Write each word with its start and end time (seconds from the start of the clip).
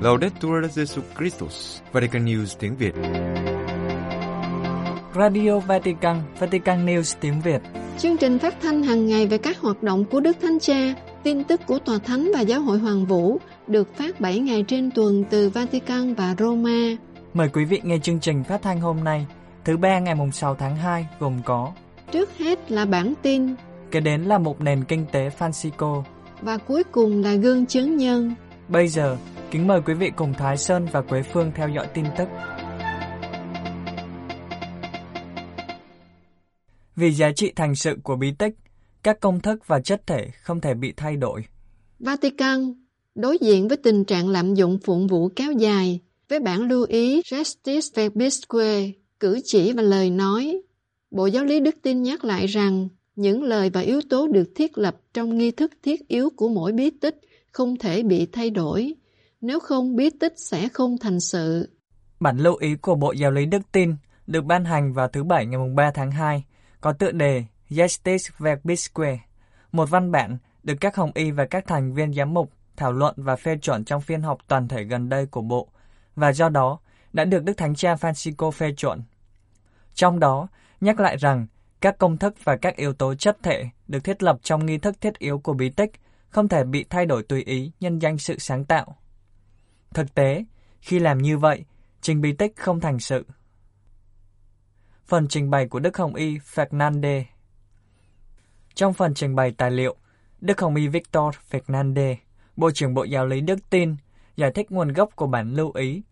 Laudetur 0.00 0.64
Jesus 0.64 1.02
Christus, 1.18 1.80
Vatican 1.92 2.24
News 2.24 2.56
tiếng 2.58 2.76
Việt. 2.76 2.94
Radio 5.14 5.58
Vatican, 5.58 6.22
Vatican 6.38 6.86
News 6.86 7.16
tiếng 7.20 7.40
Việt. 7.40 7.62
Chương 7.98 8.16
trình 8.16 8.38
phát 8.38 8.54
thanh 8.62 8.82
hàng 8.82 9.06
ngày 9.06 9.26
về 9.26 9.38
các 9.38 9.58
hoạt 9.58 9.82
động 9.82 10.04
của 10.04 10.20
Đức 10.20 10.36
Thánh 10.42 10.58
Cha, 10.60 10.94
tin 11.22 11.44
tức 11.44 11.60
của 11.66 11.78
Tòa 11.78 11.98
Thánh 11.98 12.30
và 12.34 12.40
Giáo 12.40 12.60
hội 12.60 12.78
Hoàng 12.78 13.06
Vũ 13.06 13.38
được 13.66 13.96
phát 13.96 14.20
7 14.20 14.38
ngày 14.38 14.64
trên 14.68 14.90
tuần 14.90 15.24
từ 15.30 15.48
Vatican 15.48 16.14
và 16.14 16.34
Roma. 16.38 16.96
Mời 17.34 17.48
quý 17.48 17.64
vị 17.64 17.80
nghe 17.84 17.98
chương 17.98 18.20
trình 18.20 18.44
phát 18.44 18.62
thanh 18.62 18.80
hôm 18.80 19.04
nay, 19.04 19.26
thứ 19.64 19.76
ba 19.76 19.98
ngày 19.98 20.14
mùng 20.14 20.32
6 20.32 20.54
tháng 20.54 20.76
2 20.76 21.06
gồm 21.18 21.40
có 21.44 21.72
Trước 22.12 22.38
hết 22.38 22.72
là 22.72 22.84
bản 22.84 23.14
tin 23.22 23.54
Kế 23.90 24.00
đến 24.00 24.22
là 24.22 24.38
một 24.38 24.60
nền 24.60 24.84
kinh 24.84 25.06
tế 25.12 25.30
Francisco 25.38 26.02
và 26.42 26.56
cuối 26.56 26.84
cùng 26.84 27.22
là 27.22 27.34
gương 27.34 27.66
chứng 27.66 27.96
nhân. 27.96 28.34
Bây 28.68 28.88
giờ, 28.88 29.16
kính 29.50 29.66
mời 29.66 29.80
quý 29.86 29.94
vị 29.94 30.10
cùng 30.16 30.34
Thái 30.34 30.56
Sơn 30.56 30.86
và 30.92 31.02
Quế 31.02 31.22
Phương 31.22 31.52
theo 31.54 31.68
dõi 31.68 31.86
tin 31.94 32.04
tức. 32.18 32.28
Vì 36.96 37.10
giá 37.12 37.32
trị 37.36 37.52
thành 37.56 37.74
sự 37.74 37.96
của 38.02 38.16
bí 38.16 38.32
tích, 38.38 38.54
các 39.02 39.20
công 39.20 39.40
thức 39.40 39.66
và 39.66 39.80
chất 39.80 40.06
thể 40.06 40.30
không 40.42 40.60
thể 40.60 40.74
bị 40.74 40.92
thay 40.96 41.16
đổi. 41.16 41.44
Vatican 41.98 42.74
đối 43.14 43.38
diện 43.38 43.68
với 43.68 43.76
tình 43.76 44.04
trạng 44.04 44.28
lạm 44.28 44.54
dụng 44.54 44.78
phụng 44.84 45.06
vụ 45.06 45.28
kéo 45.36 45.52
dài 45.52 46.00
với 46.28 46.40
bản 46.40 46.68
lưu 46.68 46.86
ý 46.88 47.22
Restis 47.30 47.94
Verbisque, 47.94 48.90
cử 49.20 49.40
chỉ 49.44 49.72
và 49.72 49.82
lời 49.82 50.10
nói. 50.10 50.62
Bộ 51.10 51.26
Giáo 51.26 51.44
lý 51.44 51.60
Đức 51.60 51.74
tin 51.82 52.02
nhắc 52.02 52.24
lại 52.24 52.46
rằng 52.46 52.88
những 53.16 53.42
lời 53.42 53.70
và 53.70 53.80
yếu 53.80 54.00
tố 54.10 54.28
được 54.28 54.52
thiết 54.54 54.78
lập 54.78 54.96
trong 55.14 55.38
nghi 55.38 55.50
thức 55.50 55.72
thiết 55.82 56.08
yếu 56.08 56.30
của 56.36 56.48
mỗi 56.48 56.72
bí 56.72 56.90
tích 56.90 57.20
không 57.52 57.76
thể 57.76 58.02
bị 58.02 58.26
thay 58.26 58.50
đổi. 58.50 58.94
Nếu 59.40 59.60
không, 59.60 59.96
bí 59.96 60.10
tích 60.20 60.32
sẽ 60.36 60.68
không 60.68 60.98
thành 60.98 61.20
sự. 61.20 61.70
Bản 62.20 62.38
lưu 62.38 62.56
ý 62.56 62.74
của 62.74 62.94
Bộ 62.94 63.12
Giáo 63.12 63.30
lý 63.30 63.46
Đức 63.46 63.62
tin 63.72 63.96
được 64.26 64.44
ban 64.44 64.64
hành 64.64 64.92
vào 64.92 65.08
thứ 65.08 65.24
Bảy 65.24 65.46
ngày 65.46 65.60
3 65.74 65.90
tháng 65.90 66.10
2, 66.10 66.44
có 66.80 66.92
tựa 66.92 67.12
đề 67.12 67.44
Gestis 67.68 68.30
Verbisque, 68.38 69.18
một 69.72 69.90
văn 69.90 70.10
bản 70.12 70.38
được 70.62 70.74
các 70.80 70.96
hồng 70.96 71.10
y 71.14 71.30
và 71.30 71.46
các 71.46 71.66
thành 71.66 71.94
viên 71.94 72.14
giám 72.14 72.34
mục 72.34 72.52
thảo 72.76 72.92
luận 72.92 73.14
và 73.16 73.36
phê 73.36 73.56
chuẩn 73.62 73.84
trong 73.84 74.00
phiên 74.00 74.22
họp 74.22 74.38
toàn 74.48 74.68
thể 74.68 74.84
gần 74.84 75.08
đây 75.08 75.26
của 75.26 75.42
Bộ, 75.42 75.68
và 76.14 76.32
do 76.32 76.48
đó 76.48 76.78
đã 77.12 77.24
được 77.24 77.44
Đức 77.44 77.56
Thánh 77.56 77.74
Cha 77.74 77.94
Francisco 77.94 78.50
phê 78.50 78.72
chuẩn. 78.76 79.02
Trong 79.94 80.20
đó, 80.20 80.48
nhắc 80.80 81.00
lại 81.00 81.16
rằng 81.16 81.46
các 81.80 81.98
công 81.98 82.16
thức 82.16 82.34
và 82.44 82.56
các 82.56 82.76
yếu 82.76 82.92
tố 82.92 83.14
chất 83.14 83.38
thể 83.42 83.64
được 83.88 84.04
thiết 84.04 84.22
lập 84.22 84.38
trong 84.42 84.66
nghi 84.66 84.78
thức 84.78 85.00
thiết 85.00 85.18
yếu 85.18 85.38
của 85.38 85.52
bí 85.52 85.70
tích 85.70 85.90
không 86.28 86.48
thể 86.48 86.64
bị 86.64 86.84
thay 86.90 87.06
đổi 87.06 87.22
tùy 87.22 87.42
ý 87.42 87.72
nhân 87.80 87.98
danh 87.98 88.18
sự 88.18 88.38
sáng 88.38 88.64
tạo. 88.64 88.96
Thực 89.94 90.14
tế, 90.14 90.44
khi 90.80 90.98
làm 90.98 91.18
như 91.18 91.38
vậy, 91.38 91.64
trình 92.00 92.20
bí 92.20 92.32
tích 92.32 92.56
không 92.56 92.80
thành 92.80 93.00
sự. 93.00 93.26
Phần 95.06 95.28
trình 95.28 95.50
bày 95.50 95.68
của 95.68 95.78
Đức 95.78 95.96
Hồng 95.96 96.14
Y 96.14 96.38
Fernandez 96.38 97.24
Trong 98.74 98.92
phần 98.92 99.14
trình 99.14 99.34
bày 99.34 99.54
tài 99.56 99.70
liệu, 99.70 99.96
Đức 100.40 100.60
Hồng 100.60 100.74
Y 100.74 100.88
Victor 100.88 101.34
Fernandez, 101.50 102.16
Bộ 102.56 102.70
trưởng 102.70 102.94
Bộ 102.94 103.04
Giáo 103.04 103.26
lý 103.26 103.40
Đức 103.40 103.70
tin, 103.70 103.96
giải 104.36 104.52
thích 104.54 104.72
nguồn 104.72 104.92
gốc 104.92 105.16
của 105.16 105.26
bản 105.26 105.54
lưu 105.54 105.72
ý. 105.74 106.02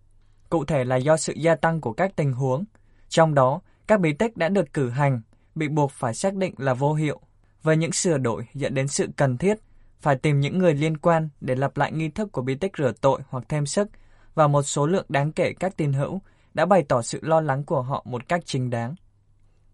Cụ 0.51 0.65
thể 0.65 0.85
là 0.85 0.97
do 0.97 1.17
sự 1.17 1.33
gia 1.33 1.55
tăng 1.55 1.81
của 1.81 1.93
các 1.93 2.17
tình 2.17 2.33
huống, 2.33 2.65
trong 3.09 3.35
đó 3.35 3.61
các 3.87 4.01
bí 4.01 4.13
tích 4.13 4.37
đã 4.37 4.49
được 4.49 4.73
cử 4.73 4.91
hành, 4.91 5.21
bị 5.55 5.69
buộc 5.69 5.93
phải 5.93 6.15
xác 6.15 6.35
định 6.35 6.55
là 6.59 6.75
vô 6.75 6.95
hiệu, 6.95 7.21
và 7.63 7.75
những 7.75 7.93
sửa 7.93 8.19
đổi 8.19 8.47
dẫn 8.55 8.75
đến 8.75 8.89
sự 8.89 9.09
cần 9.17 9.39
thiết 9.39 9.59
phải 10.01 10.17
tìm 10.17 10.41
những 10.41 10.59
người 10.59 10.75
liên 10.75 10.97
quan 10.97 11.29
để 11.41 11.55
lặp 11.55 11.77
lại 11.77 11.93
nghi 11.93 12.09
thức 12.09 12.33
của 12.33 12.43
bí 12.43 12.55
tích 12.55 12.73
rửa 12.79 12.93
tội 13.01 13.21
hoặc 13.29 13.45
thêm 13.49 13.67
sức, 13.67 13.89
và 14.35 14.47
một 14.47 14.63
số 14.63 14.87
lượng 14.87 15.07
đáng 15.09 15.33
kể 15.33 15.53
các 15.53 15.77
tín 15.77 15.93
hữu 15.93 16.21
đã 16.55 16.67
bày 16.67 16.85
tỏ 16.89 17.03
sự 17.03 17.19
lo 17.23 17.41
lắng 17.41 17.65
của 17.65 17.83
họ 17.83 18.03
một 18.07 18.29
cách 18.29 18.41
chính 18.45 18.71
đáng. 18.71 18.95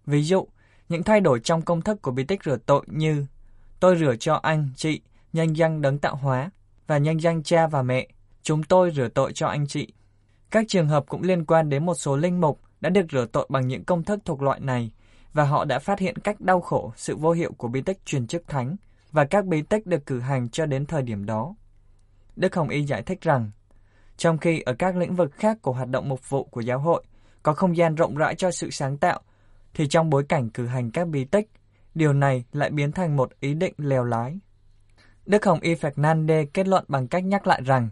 Ví 0.06 0.22
dụ, 0.22 0.48
những 0.88 1.02
thay 1.02 1.20
đổi 1.20 1.40
trong 1.40 1.62
công 1.62 1.82
thức 1.82 2.02
của 2.02 2.10
bí 2.10 2.24
tích 2.24 2.44
rửa 2.44 2.56
tội 2.56 2.84
như 2.86 3.26
tôi 3.80 3.96
rửa 3.96 4.14
cho 4.20 4.34
anh, 4.34 4.68
chị, 4.76 5.00
nhân 5.32 5.52
danh 5.52 5.82
đấng 5.82 5.98
tạo 5.98 6.16
hóa 6.16 6.50
và 6.86 6.98
nhân 6.98 7.20
danh 7.20 7.42
cha 7.42 7.66
và 7.66 7.82
mẹ, 7.82 8.08
chúng 8.42 8.62
tôi 8.62 8.90
rửa 8.90 9.08
tội 9.08 9.32
cho 9.32 9.46
anh 9.46 9.66
chị. 9.66 9.92
Các 10.50 10.64
trường 10.68 10.88
hợp 10.88 11.04
cũng 11.08 11.22
liên 11.22 11.44
quan 11.44 11.68
đến 11.68 11.86
một 11.86 11.94
số 11.94 12.16
linh 12.16 12.40
mục 12.40 12.60
đã 12.80 12.90
được 12.90 13.06
rửa 13.12 13.26
tội 13.26 13.46
bằng 13.48 13.68
những 13.68 13.84
công 13.84 14.04
thức 14.04 14.20
thuộc 14.24 14.42
loại 14.42 14.60
này 14.60 14.90
và 15.32 15.44
họ 15.44 15.64
đã 15.64 15.78
phát 15.78 15.98
hiện 15.98 16.18
cách 16.18 16.40
đau 16.40 16.60
khổ 16.60 16.92
sự 16.96 17.16
vô 17.16 17.32
hiệu 17.32 17.52
của 17.52 17.68
bí 17.68 17.82
tích 17.82 18.04
truyền 18.04 18.26
chức 18.26 18.48
thánh 18.48 18.76
và 19.14 19.24
các 19.24 19.44
bí 19.44 19.62
tích 19.62 19.86
được 19.86 20.06
cử 20.06 20.20
hành 20.20 20.48
cho 20.48 20.66
đến 20.66 20.86
thời 20.86 21.02
điểm 21.02 21.26
đó. 21.26 21.54
Đức 22.36 22.54
Hồng 22.54 22.68
Y 22.68 22.82
giải 22.82 23.02
thích 23.02 23.20
rằng, 23.20 23.50
trong 24.16 24.38
khi 24.38 24.60
ở 24.60 24.74
các 24.74 24.96
lĩnh 24.96 25.14
vực 25.16 25.32
khác 25.32 25.58
của 25.62 25.72
hoạt 25.72 25.88
động 25.88 26.08
mục 26.08 26.30
vụ 26.30 26.44
của 26.44 26.60
giáo 26.60 26.78
hội 26.78 27.04
có 27.42 27.54
không 27.54 27.76
gian 27.76 27.94
rộng 27.94 28.16
rãi 28.16 28.34
cho 28.34 28.50
sự 28.50 28.70
sáng 28.70 28.98
tạo, 28.98 29.20
thì 29.74 29.88
trong 29.88 30.10
bối 30.10 30.24
cảnh 30.24 30.50
cử 30.50 30.66
hành 30.66 30.90
các 30.90 31.08
bí 31.08 31.24
tích, 31.24 31.50
điều 31.94 32.12
này 32.12 32.44
lại 32.52 32.70
biến 32.70 32.92
thành 32.92 33.16
một 33.16 33.32
ý 33.40 33.54
định 33.54 33.74
lèo 33.76 34.04
lái. 34.04 34.38
Đức 35.26 35.44
Hồng 35.44 35.60
Y 35.60 35.74
Fernande 35.74 36.46
kết 36.54 36.68
luận 36.68 36.84
bằng 36.88 37.08
cách 37.08 37.24
nhắc 37.24 37.46
lại 37.46 37.62
rằng, 37.64 37.88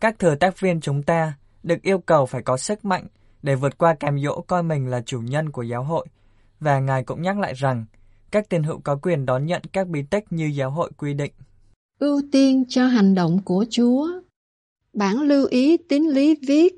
các 0.00 0.18
thừa 0.18 0.34
tác 0.34 0.60
viên 0.60 0.80
chúng 0.80 1.02
ta 1.02 1.32
được 1.62 1.82
yêu 1.82 1.98
cầu 1.98 2.26
phải 2.26 2.42
có 2.42 2.56
sức 2.56 2.84
mạnh 2.84 3.06
để 3.42 3.54
vượt 3.54 3.78
qua 3.78 3.94
cam 3.94 4.18
dỗ 4.20 4.40
coi 4.40 4.62
mình 4.62 4.86
là 4.86 5.00
chủ 5.00 5.20
nhân 5.20 5.50
của 5.50 5.62
giáo 5.62 5.82
hội, 5.82 6.06
và 6.60 6.78
Ngài 6.78 7.04
cũng 7.04 7.22
nhắc 7.22 7.38
lại 7.38 7.52
rằng, 7.54 7.86
các 8.30 8.48
tiền 8.48 8.62
hữu 8.62 8.80
có 8.84 8.98
quyền 9.02 9.26
đón 9.26 9.46
nhận 9.46 9.62
các 9.72 9.88
bí 9.88 10.00
tích 10.10 10.24
như 10.30 10.46
giáo 10.46 10.70
hội 10.70 10.90
quy 10.96 11.14
định. 11.14 11.32
Ưu 11.98 12.22
tiên 12.32 12.64
cho 12.68 12.86
hành 12.86 13.14
động 13.14 13.40
của 13.44 13.64
Chúa 13.70 14.08
Bản 14.94 15.22
lưu 15.22 15.46
ý 15.50 15.76
tín 15.76 16.02
lý 16.02 16.34
viết 16.48 16.74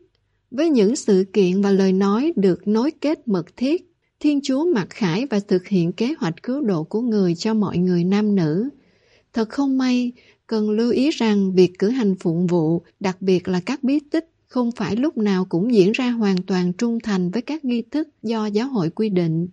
với 0.51 0.71
những 0.71 0.97
sự 0.97 1.25
kiện 1.33 1.63
và 1.63 1.71
lời 1.71 1.93
nói 1.93 2.33
được 2.37 2.69
nối 2.69 2.91
kết 2.91 3.29
mật 3.29 3.57
thiết, 3.57 3.93
Thiên 4.21 4.41
Chúa 4.43 4.65
mặc 4.75 4.87
khải 4.91 5.27
và 5.27 5.41
thực 5.41 5.67
hiện 5.67 5.93
kế 5.93 6.15
hoạch 6.19 6.43
cứu 6.43 6.61
độ 6.61 6.85
của 6.85 7.01
người 7.01 7.35
cho 7.35 7.55
mọi 7.55 7.79
người 7.79 8.05
nam 8.05 8.37
nữ. 8.37 8.69
Thật 9.33 9.49
không 9.49 9.79
may, 9.79 10.13
cần 10.47 10.71
lưu 10.71 10.93
ý 10.93 11.11
rằng 11.11 11.53
việc 11.55 11.79
cử 11.79 11.89
hành 11.89 12.15
phụng 12.21 12.47
vụ, 12.47 12.83
đặc 13.01 13.17
biệt 13.23 13.49
là 13.49 13.61
các 13.67 13.83
bí 13.83 14.01
tích, 14.01 14.31
không 14.47 14.73
phải 14.73 14.97
lúc 14.97 15.19
nào 15.19 15.45
cũng 15.45 15.75
diễn 15.75 15.93
ra 15.93 16.11
hoàn 16.11 16.43
toàn 16.43 16.73
trung 16.73 16.99
thành 17.03 17.31
với 17.31 17.43
các 17.43 17.65
nghi 17.65 17.83
thức 17.83 18.09
do 18.23 18.47
giáo 18.47 18.69
hội 18.69 18.91
quy 18.91 19.09
định. 19.09 19.49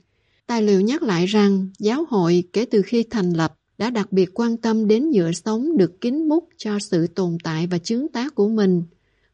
Tài 0.47 0.61
liệu 0.61 0.81
nhắc 0.81 1.03
lại 1.03 1.25
rằng 1.25 1.69
giáo 1.79 2.05
hội 2.09 2.43
kể 2.53 2.65
từ 2.65 2.81
khi 2.81 3.03
thành 3.09 3.33
lập 3.33 3.53
đã 3.77 3.89
đặc 3.89 4.11
biệt 4.11 4.29
quan 4.33 4.57
tâm 4.57 4.87
đến 4.87 5.09
nhựa 5.09 5.31
sống 5.31 5.77
được 5.77 6.01
kín 6.01 6.27
mút 6.27 6.49
cho 6.57 6.79
sự 6.79 7.07
tồn 7.07 7.37
tại 7.43 7.67
và 7.67 7.77
chứng 7.77 8.07
tá 8.07 8.29
của 8.29 8.49
mình. 8.49 8.83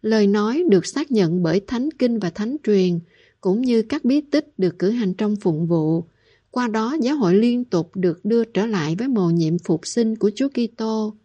Lời 0.01 0.27
nói 0.27 0.63
được 0.69 0.85
xác 0.85 1.11
nhận 1.11 1.43
bởi 1.43 1.61
Thánh 1.67 1.89
Kinh 1.91 2.19
và 2.19 2.29
Thánh 2.29 2.57
Truyền, 2.63 2.99
cũng 3.41 3.61
như 3.61 3.81
các 3.81 4.05
bí 4.05 4.21
tích 4.21 4.47
được 4.57 4.79
cử 4.79 4.89
hành 4.89 5.13
trong 5.13 5.35
phụng 5.35 5.67
vụ. 5.67 6.03
Qua 6.51 6.67
đó, 6.67 6.97
giáo 7.01 7.15
hội 7.15 7.35
liên 7.35 7.63
tục 7.65 7.91
được 7.95 8.25
đưa 8.25 8.43
trở 8.45 8.65
lại 8.65 8.95
với 8.95 9.07
mầu 9.07 9.31
nhiệm 9.31 9.59
phục 9.59 9.87
sinh 9.87 10.15
của 10.15 10.31
Chúa 10.35 10.49
Kitô. 10.49 11.15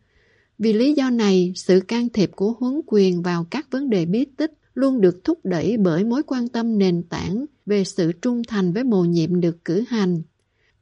Vì 0.59 0.73
lý 0.73 0.93
do 0.93 1.11
này, 1.11 1.53
sự 1.57 1.81
can 1.89 2.09
thiệp 2.09 2.31
của 2.37 2.55
huấn 2.59 2.81
quyền 2.87 3.23
vào 3.23 3.47
các 3.51 3.71
vấn 3.71 3.91
đề 3.91 4.07
bí 4.07 4.25
tích 4.37 4.53
luôn 4.75 5.01
được 5.01 5.25
thúc 5.25 5.39
đẩy 5.45 5.77
bởi 5.77 6.05
mối 6.05 6.23
quan 6.23 6.49
tâm 6.49 6.79
nền 6.79 7.03
tảng 7.03 7.45
về 7.67 7.85
sự 7.85 8.13
trung 8.13 8.43
thành 8.49 8.73
với 8.73 8.85
mồ 8.85 9.05
nhiệm 9.05 9.41
được 9.41 9.65
cử 9.65 9.85
hành. 9.89 10.23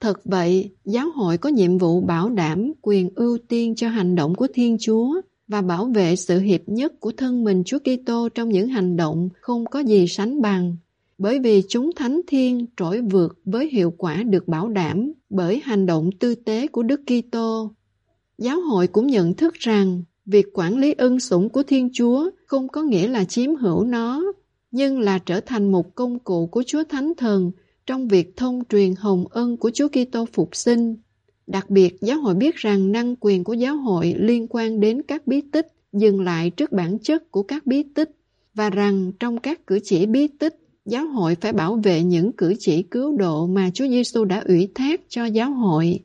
Thật 0.01 0.21
vậy, 0.25 0.71
giáo 0.85 1.11
hội 1.15 1.39
có 1.39 1.49
nhiệm 1.49 1.79
vụ 1.79 2.01
bảo 2.01 2.31
đảm 2.31 2.73
quyền 2.83 3.11
ưu 3.15 3.39
tiên 3.49 3.75
cho 3.75 3.89
hành 3.89 4.15
động 4.15 4.35
của 4.35 4.47
Thiên 4.55 4.77
Chúa 4.81 5.21
và 5.49 5.63
bảo 5.63 5.87
vệ 5.95 6.17
sự 6.17 6.39
hiệp 6.39 6.61
nhất 6.67 7.01
của 7.01 7.13
thân 7.17 7.45
mình 7.45 7.63
Chúa 7.67 7.79
Kitô 7.79 8.29
trong 8.29 8.49
những 8.49 8.69
hành 8.69 8.97
động 8.97 9.29
không 9.41 9.67
có 9.67 9.81
gì 9.81 10.07
sánh 10.09 10.43
bằng. 10.43 10.77
Bởi 11.19 11.39
vì 11.39 11.63
chúng 11.69 11.91
thánh 11.97 12.21
thiên 12.27 12.67
trỗi 12.77 13.01
vượt 13.01 13.39
với 13.45 13.69
hiệu 13.69 13.95
quả 13.99 14.23
được 14.23 14.49
bảo 14.49 14.69
đảm 14.69 15.13
bởi 15.31 15.61
hành 15.65 15.87
động 15.87 16.11
tư 16.21 16.35
tế 16.35 16.67
của 16.67 16.83
Đức 16.83 17.01
Kitô. 17.07 17.73
Giáo 18.39 18.61
hội 18.61 18.87
cũng 18.87 19.07
nhận 19.07 19.35
thức 19.35 19.55
rằng 19.55 20.03
việc 20.27 20.47
quản 20.53 20.77
lý 20.77 20.93
ân 20.93 21.21
sủng 21.21 21.49
của 21.49 21.63
Thiên 21.63 21.91
Chúa 21.93 22.31
không 22.47 22.69
có 22.69 22.83
nghĩa 22.83 23.09
là 23.09 23.25
chiếm 23.25 23.55
hữu 23.55 23.85
nó, 23.85 24.33
nhưng 24.71 25.01
là 25.01 25.19
trở 25.19 25.41
thành 25.41 25.73
một 25.73 25.95
công 25.95 26.19
cụ 26.19 26.47
của 26.47 26.63
Chúa 26.67 26.85
Thánh 26.85 27.13
Thần 27.17 27.51
trong 27.87 28.09
việc 28.09 28.37
thông 28.37 28.63
truyền 28.69 28.95
hồng 28.99 29.25
ân 29.31 29.57
của 29.57 29.71
Chúa 29.75 29.89
Kitô 29.89 30.25
phục 30.33 30.57
sinh. 30.57 30.97
Đặc 31.47 31.71
biệt, 31.71 31.97
giáo 32.01 32.21
hội 32.21 32.35
biết 32.35 32.57
rằng 32.57 32.93
năng 32.93 33.17
quyền 33.21 33.45
của 33.45 33.53
giáo 33.53 33.77
hội 33.77 34.15
liên 34.19 34.47
quan 34.51 34.81
đến 34.81 35.03
các 35.03 35.27
bí 35.27 35.41
tích 35.53 35.67
dừng 35.93 36.21
lại 36.21 36.51
trước 36.51 36.73
bản 36.73 36.99
chất 36.99 37.31
của 37.31 37.43
các 37.43 37.67
bí 37.67 37.83
tích 37.95 38.11
và 38.55 38.71
rằng 38.71 39.13
trong 39.21 39.39
các 39.39 39.67
cử 39.67 39.79
chỉ 39.85 40.07
bí 40.07 40.29
tích, 40.29 40.59
giáo 40.85 41.07
hội 41.07 41.35
phải 41.41 41.53
bảo 41.53 41.81
vệ 41.85 42.03
những 42.03 42.33
cử 42.33 42.55
chỉ 42.59 42.83
cứu 42.83 43.17
độ 43.17 43.47
mà 43.47 43.71
Chúa 43.75 43.89
Giêsu 43.89 44.25
đã 44.25 44.43
ủy 44.47 44.69
thác 44.75 45.01
cho 45.09 45.25
giáo 45.25 45.51
hội. 45.51 46.01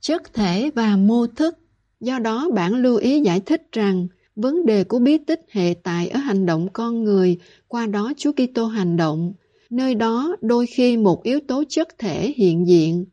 Chất 0.00 0.34
thể 0.34 0.70
và 0.74 0.96
mô 0.96 1.26
thức 1.26 1.58
Do 2.00 2.18
đó, 2.18 2.48
bản 2.54 2.74
lưu 2.74 2.96
ý 2.96 3.20
giải 3.20 3.40
thích 3.40 3.62
rằng 3.72 4.08
vấn 4.36 4.66
đề 4.66 4.84
của 4.84 4.98
bí 4.98 5.18
tích 5.18 5.40
hệ 5.50 5.74
tại 5.82 6.08
ở 6.08 6.18
hành 6.18 6.46
động 6.46 6.68
con 6.72 7.04
người, 7.04 7.38
qua 7.68 7.86
đó 7.86 8.12
Chúa 8.16 8.32
Kitô 8.32 8.66
hành 8.66 8.96
động, 8.96 9.32
Nơi 9.70 9.94
đó 9.94 10.36
đôi 10.40 10.66
khi 10.66 10.96
một 10.96 11.22
yếu 11.22 11.40
tố 11.48 11.64
chất 11.68 11.88
thể 11.98 12.32
hiện 12.36 12.66
diện, 12.66 13.04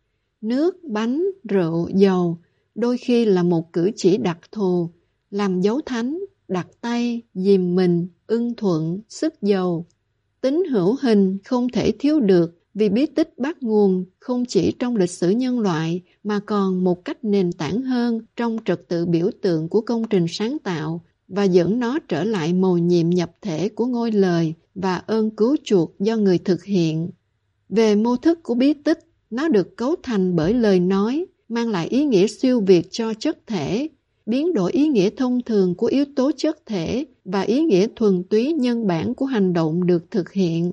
nước, 0.42 0.84
bánh, 0.84 1.24
rượu, 1.50 1.90
dầu, 1.96 2.38
đôi 2.76 2.98
khi 2.98 3.26
là 3.26 3.44
một 3.44 3.74
cử 3.74 3.92
chỉ 3.96 4.18
đặc 4.18 4.40
thù, 4.52 4.90
làm 5.32 5.62
dấu 5.62 5.82
thánh, 5.86 6.20
đặt 6.48 6.68
tay, 6.82 7.22
dìm 7.34 7.76
mình, 7.76 8.08
ưng 8.28 8.56
thuận, 8.56 9.02
sức 9.10 9.42
dầu. 9.42 9.86
Tính 10.42 10.64
hữu 10.72 10.96
hình 11.02 11.38
không 11.44 11.70
thể 11.70 11.92
thiếu 12.00 12.20
được 12.20 12.60
vì 12.74 12.90
bí 12.90 13.06
tích 13.06 13.38
bắt 13.38 13.64
nguồn 13.64 14.06
không 14.20 14.46
chỉ 14.46 14.74
trong 14.80 14.96
lịch 14.96 15.10
sử 15.10 15.30
nhân 15.30 15.60
loại 15.60 16.02
mà 16.24 16.40
còn 16.40 16.84
một 16.84 17.06
cách 17.06 17.24
nền 17.24 17.52
tảng 17.52 17.82
hơn 17.82 18.20
trong 18.36 18.58
trật 18.66 18.88
tự 18.88 19.06
biểu 19.06 19.30
tượng 19.42 19.70
của 19.70 19.82
công 19.82 20.04
trình 20.10 20.26
sáng 20.30 20.58
tạo 20.60 21.02
và 21.28 21.44
dẫn 21.44 21.80
nó 21.80 22.00
trở 22.00 22.24
lại 22.24 22.54
mầu 22.54 22.78
nhiệm 22.78 23.10
nhập 23.10 23.32
thể 23.42 23.70
của 23.70 23.86
ngôi 23.86 24.12
lời 24.12 24.54
và 24.76 24.96
ơn 24.96 25.32
cứu 25.32 25.56
chuộc 25.64 26.00
do 26.00 26.18
người 26.18 26.38
thực 26.38 26.64
hiện. 26.64 27.10
Về 27.70 27.96
mô 27.96 28.16
thức 28.16 28.40
của 28.44 28.56
bí 28.56 28.74
tích, 28.74 29.00
nó 29.30 29.48
được 29.48 29.78
cấu 29.78 29.96
thành 30.04 30.36
bởi 30.36 30.54
lời 30.54 30.80
nói, 30.80 31.26
mang 31.50 31.70
lại 31.70 31.88
ý 31.88 32.06
nghĩa 32.06 32.28
siêu 32.28 32.62
việt 32.62 32.88
cho 32.92 33.14
chất 33.14 33.48
thể, 33.48 33.88
biến 34.26 34.54
đổi 34.54 34.72
ý 34.72 34.88
nghĩa 34.88 35.10
thông 35.10 35.42
thường 35.42 35.76
của 35.76 35.88
yếu 35.88 36.06
tố 36.16 36.32
chất 36.38 36.66
thể 36.66 37.06
và 37.26 37.42
ý 37.42 37.62
nghĩa 37.62 37.88
thuần 37.96 38.24
túy 38.24 38.54
nhân 38.54 38.88
bản 38.88 39.16
của 39.16 39.26
hành 39.26 39.54
động 39.54 39.86
được 39.86 40.12
thực 40.12 40.32
hiện. 40.32 40.72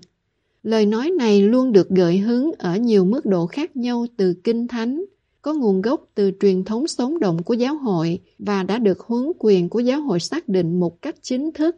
Lời 0.63 0.87
nói 0.87 1.11
này 1.11 1.43
luôn 1.43 1.73
được 1.73 1.89
gợi 1.89 2.19
hứng 2.19 2.53
ở 2.59 2.77
nhiều 2.77 3.05
mức 3.05 3.27
độ 3.27 3.47
khác 3.47 3.77
nhau 3.77 4.07
từ 4.17 4.35
kinh 4.45 4.69
thánh, 4.69 5.05
có 5.43 5.55
nguồn 5.55 5.83
gốc 5.83 6.05
từ 6.15 6.31
truyền 6.41 6.65
thống 6.65 6.87
sống 6.87 7.19
động 7.19 7.43
của 7.43 7.55
giáo 7.55 7.77
hội 7.77 8.19
và 8.39 8.63
đã 8.63 8.79
được 8.79 9.01
huấn 9.01 9.33
quyền 9.39 9.69
của 9.69 9.81
giáo 9.81 10.01
hội 10.01 10.21
xác 10.21 10.49
định 10.49 10.81
một 10.81 11.03
cách 11.03 11.17
chính 11.23 11.53
thức. 11.53 11.77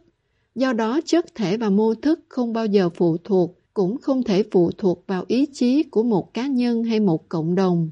Do 0.55 0.73
đó 0.73 0.99
chất 1.05 1.25
thể 1.35 1.57
và 1.57 1.69
mô 1.69 1.95
thức 1.95 2.19
không 2.29 2.53
bao 2.53 2.65
giờ 2.65 2.89
phụ 2.89 3.17
thuộc, 3.23 3.59
cũng 3.73 3.97
không 3.97 4.23
thể 4.23 4.43
phụ 4.51 4.71
thuộc 4.77 5.03
vào 5.07 5.25
ý 5.27 5.45
chí 5.53 5.83
của 5.83 6.03
một 6.03 6.33
cá 6.33 6.47
nhân 6.47 6.83
hay 6.83 6.99
một 6.99 7.29
cộng 7.29 7.55
đồng. 7.55 7.89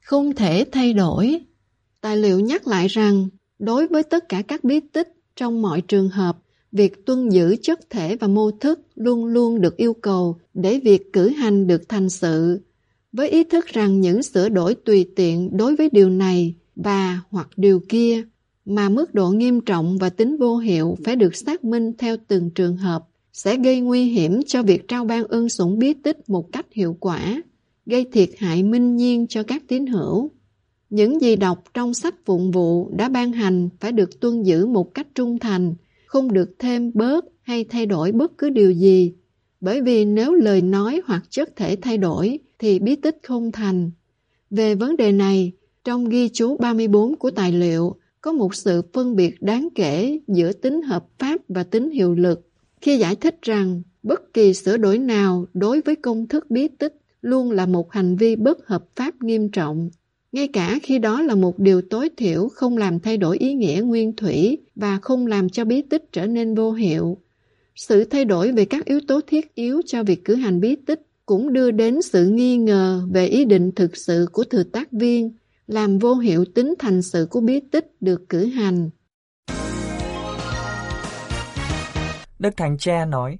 Không 0.00 0.34
thể 0.34 0.64
thay 0.72 0.92
đổi. 0.92 1.40
Tài 2.00 2.16
liệu 2.16 2.40
nhắc 2.40 2.66
lại 2.66 2.88
rằng, 2.88 3.28
đối 3.58 3.86
với 3.86 4.02
tất 4.02 4.28
cả 4.28 4.42
các 4.42 4.64
bí 4.64 4.80
tích, 4.80 5.08
trong 5.36 5.62
mọi 5.62 5.80
trường 5.80 6.08
hợp, 6.08 6.38
việc 6.72 7.06
tuân 7.06 7.28
giữ 7.28 7.56
chất 7.62 7.90
thể 7.90 8.16
và 8.16 8.28
mô 8.28 8.50
thức 8.50 8.80
luôn 8.94 9.24
luôn 9.24 9.60
được 9.60 9.76
yêu 9.76 9.94
cầu 9.94 10.38
để 10.54 10.80
việc 10.84 11.12
cử 11.12 11.28
hành 11.28 11.66
được 11.66 11.88
thành 11.88 12.10
sự, 12.10 12.60
với 13.12 13.28
ý 13.28 13.44
thức 13.44 13.66
rằng 13.66 14.00
những 14.00 14.22
sửa 14.22 14.48
đổi 14.48 14.74
tùy 14.74 15.06
tiện 15.16 15.56
đối 15.56 15.76
với 15.76 15.88
điều 15.92 16.10
này 16.10 16.54
và 16.76 17.20
hoặc 17.30 17.48
điều 17.56 17.80
kia 17.88 18.24
mà 18.64 18.88
mức 18.88 19.14
độ 19.14 19.30
nghiêm 19.30 19.60
trọng 19.60 19.98
và 19.98 20.10
tính 20.10 20.36
vô 20.36 20.56
hiệu 20.56 20.96
phải 21.04 21.16
được 21.16 21.36
xác 21.36 21.64
minh 21.64 21.92
theo 21.98 22.16
từng 22.28 22.50
trường 22.50 22.76
hợp 22.76 23.04
sẽ 23.32 23.56
gây 23.56 23.80
nguy 23.80 24.04
hiểm 24.04 24.40
cho 24.46 24.62
việc 24.62 24.88
trao 24.88 25.04
ban 25.04 25.24
ơn 25.24 25.48
sủng 25.48 25.78
bí 25.78 25.94
tích 25.94 26.28
một 26.28 26.52
cách 26.52 26.66
hiệu 26.72 26.96
quả, 27.00 27.42
gây 27.86 28.04
thiệt 28.12 28.30
hại 28.38 28.62
minh 28.62 28.96
nhiên 28.96 29.26
cho 29.26 29.42
các 29.42 29.62
tín 29.68 29.86
hữu. 29.86 30.30
Những 30.90 31.20
gì 31.20 31.36
đọc 31.36 31.64
trong 31.74 31.94
sách 31.94 32.14
phụng 32.24 32.50
vụ 32.50 32.90
đã 32.96 33.08
ban 33.08 33.32
hành 33.32 33.68
phải 33.80 33.92
được 33.92 34.20
tuân 34.20 34.42
giữ 34.42 34.66
một 34.66 34.94
cách 34.94 35.06
trung 35.14 35.38
thành, 35.38 35.74
không 36.06 36.32
được 36.32 36.54
thêm 36.58 36.90
bớt 36.94 37.24
hay 37.42 37.64
thay 37.64 37.86
đổi 37.86 38.12
bất 38.12 38.38
cứ 38.38 38.50
điều 38.50 38.70
gì, 38.70 39.12
bởi 39.62 39.80
vì 39.80 40.04
nếu 40.04 40.34
lời 40.34 40.62
nói 40.62 41.00
hoặc 41.04 41.22
chất 41.30 41.56
thể 41.56 41.76
thay 41.82 41.98
đổi 41.98 42.38
thì 42.58 42.78
bí 42.78 42.96
tích 42.96 43.18
không 43.22 43.52
thành. 43.52 43.90
Về 44.50 44.74
vấn 44.74 44.96
đề 44.96 45.12
này, 45.12 45.52
trong 45.84 46.08
ghi 46.08 46.28
chú 46.28 46.56
34 46.56 47.16
của 47.16 47.30
tài 47.30 47.52
liệu 47.52 47.96
có 48.20 48.32
một 48.32 48.54
sự 48.54 48.82
phân 48.92 49.16
biệt 49.16 49.42
đáng 49.42 49.68
kể 49.74 50.18
giữa 50.28 50.52
tính 50.52 50.82
hợp 50.82 51.06
pháp 51.18 51.40
và 51.48 51.64
tính 51.64 51.90
hiệu 51.90 52.14
lực 52.14 52.48
khi 52.80 52.98
giải 52.98 53.16
thích 53.16 53.42
rằng 53.42 53.82
bất 54.02 54.34
kỳ 54.34 54.54
sửa 54.54 54.76
đổi 54.76 54.98
nào 54.98 55.46
đối 55.54 55.80
với 55.80 55.96
công 55.96 56.28
thức 56.28 56.50
bí 56.50 56.68
tích 56.68 56.96
luôn 57.20 57.50
là 57.50 57.66
một 57.66 57.92
hành 57.92 58.16
vi 58.16 58.36
bất 58.36 58.66
hợp 58.66 58.84
pháp 58.96 59.22
nghiêm 59.22 59.48
trọng 59.50 59.90
ngay 60.32 60.48
cả 60.48 60.78
khi 60.82 60.98
đó 60.98 61.22
là 61.22 61.34
một 61.34 61.58
điều 61.58 61.82
tối 61.82 62.08
thiểu 62.16 62.48
không 62.48 62.76
làm 62.76 63.00
thay 63.00 63.16
đổi 63.16 63.38
ý 63.38 63.54
nghĩa 63.54 63.82
nguyên 63.84 64.16
thủy 64.16 64.58
và 64.74 64.98
không 65.02 65.26
làm 65.26 65.48
cho 65.48 65.64
bí 65.64 65.82
tích 65.82 66.12
trở 66.12 66.26
nên 66.26 66.54
vô 66.54 66.72
hiệu. 66.72 67.18
Sự 67.74 68.04
thay 68.04 68.24
đổi 68.24 68.52
về 68.52 68.64
các 68.64 68.84
yếu 68.84 69.00
tố 69.08 69.20
thiết 69.26 69.54
yếu 69.54 69.82
cho 69.86 70.02
việc 70.02 70.24
cử 70.24 70.34
hành 70.34 70.60
bí 70.60 70.76
tích 70.86 71.00
cũng 71.26 71.52
đưa 71.52 71.70
đến 71.70 72.02
sự 72.02 72.28
nghi 72.28 72.56
ngờ 72.56 73.06
về 73.12 73.26
ý 73.26 73.44
định 73.44 73.70
thực 73.76 73.96
sự 73.96 74.26
của 74.32 74.44
thừa 74.44 74.62
tác 74.62 74.92
viên, 74.92 75.36
làm 75.66 75.98
vô 75.98 76.14
hiệu 76.14 76.44
tính 76.54 76.74
thành 76.78 77.02
sự 77.02 77.26
của 77.30 77.40
bí 77.40 77.60
tích 77.72 77.86
được 78.00 78.28
cử 78.28 78.46
hành. 78.46 78.90
Đức 82.38 82.56
Thánh 82.56 82.78
Cha 82.78 83.04
nói, 83.04 83.38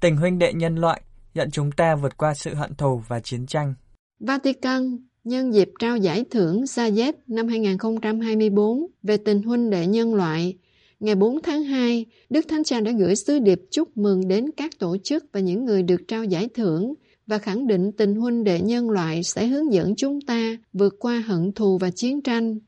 tình 0.00 0.16
huynh 0.16 0.38
đệ 0.38 0.52
nhân 0.52 0.76
loại 0.76 1.02
dẫn 1.34 1.50
chúng 1.50 1.72
ta 1.72 1.96
vượt 1.96 2.16
qua 2.16 2.34
sự 2.34 2.54
hận 2.54 2.74
thù 2.74 3.02
và 3.08 3.20
chiến 3.20 3.46
tranh. 3.46 3.74
Vatican 4.20 4.98
nhân 5.24 5.54
dịp 5.54 5.70
trao 5.78 5.96
giải 5.96 6.24
thưởng 6.30 6.62
Zayed 6.62 7.12
năm 7.26 7.48
2024 7.48 8.86
về 9.02 9.16
tình 9.16 9.42
huynh 9.42 9.70
đệ 9.70 9.86
nhân 9.86 10.14
loại, 10.14 10.58
ngày 11.00 11.14
4 11.14 11.42
tháng 11.42 11.62
2, 11.62 12.06
Đức 12.30 12.44
Thánh 12.48 12.64
Cha 12.64 12.80
đã 12.80 12.92
gửi 12.92 13.16
sứ 13.16 13.38
điệp 13.38 13.60
chúc 13.70 13.96
mừng 13.96 14.28
đến 14.28 14.44
các 14.56 14.70
tổ 14.78 14.96
chức 15.04 15.24
và 15.32 15.40
những 15.40 15.64
người 15.64 15.82
được 15.82 16.00
trao 16.08 16.24
giải 16.24 16.48
thưởng 16.54 16.94
và 17.26 17.38
khẳng 17.38 17.66
định 17.66 17.92
tình 17.92 18.14
huynh 18.14 18.44
đệ 18.44 18.60
nhân 18.60 18.90
loại 18.90 19.22
sẽ 19.22 19.46
hướng 19.46 19.72
dẫn 19.72 19.94
chúng 19.96 20.20
ta 20.20 20.56
vượt 20.72 20.94
qua 20.98 21.22
hận 21.26 21.52
thù 21.52 21.78
và 21.78 21.90
chiến 21.90 22.22
tranh. 22.22 22.58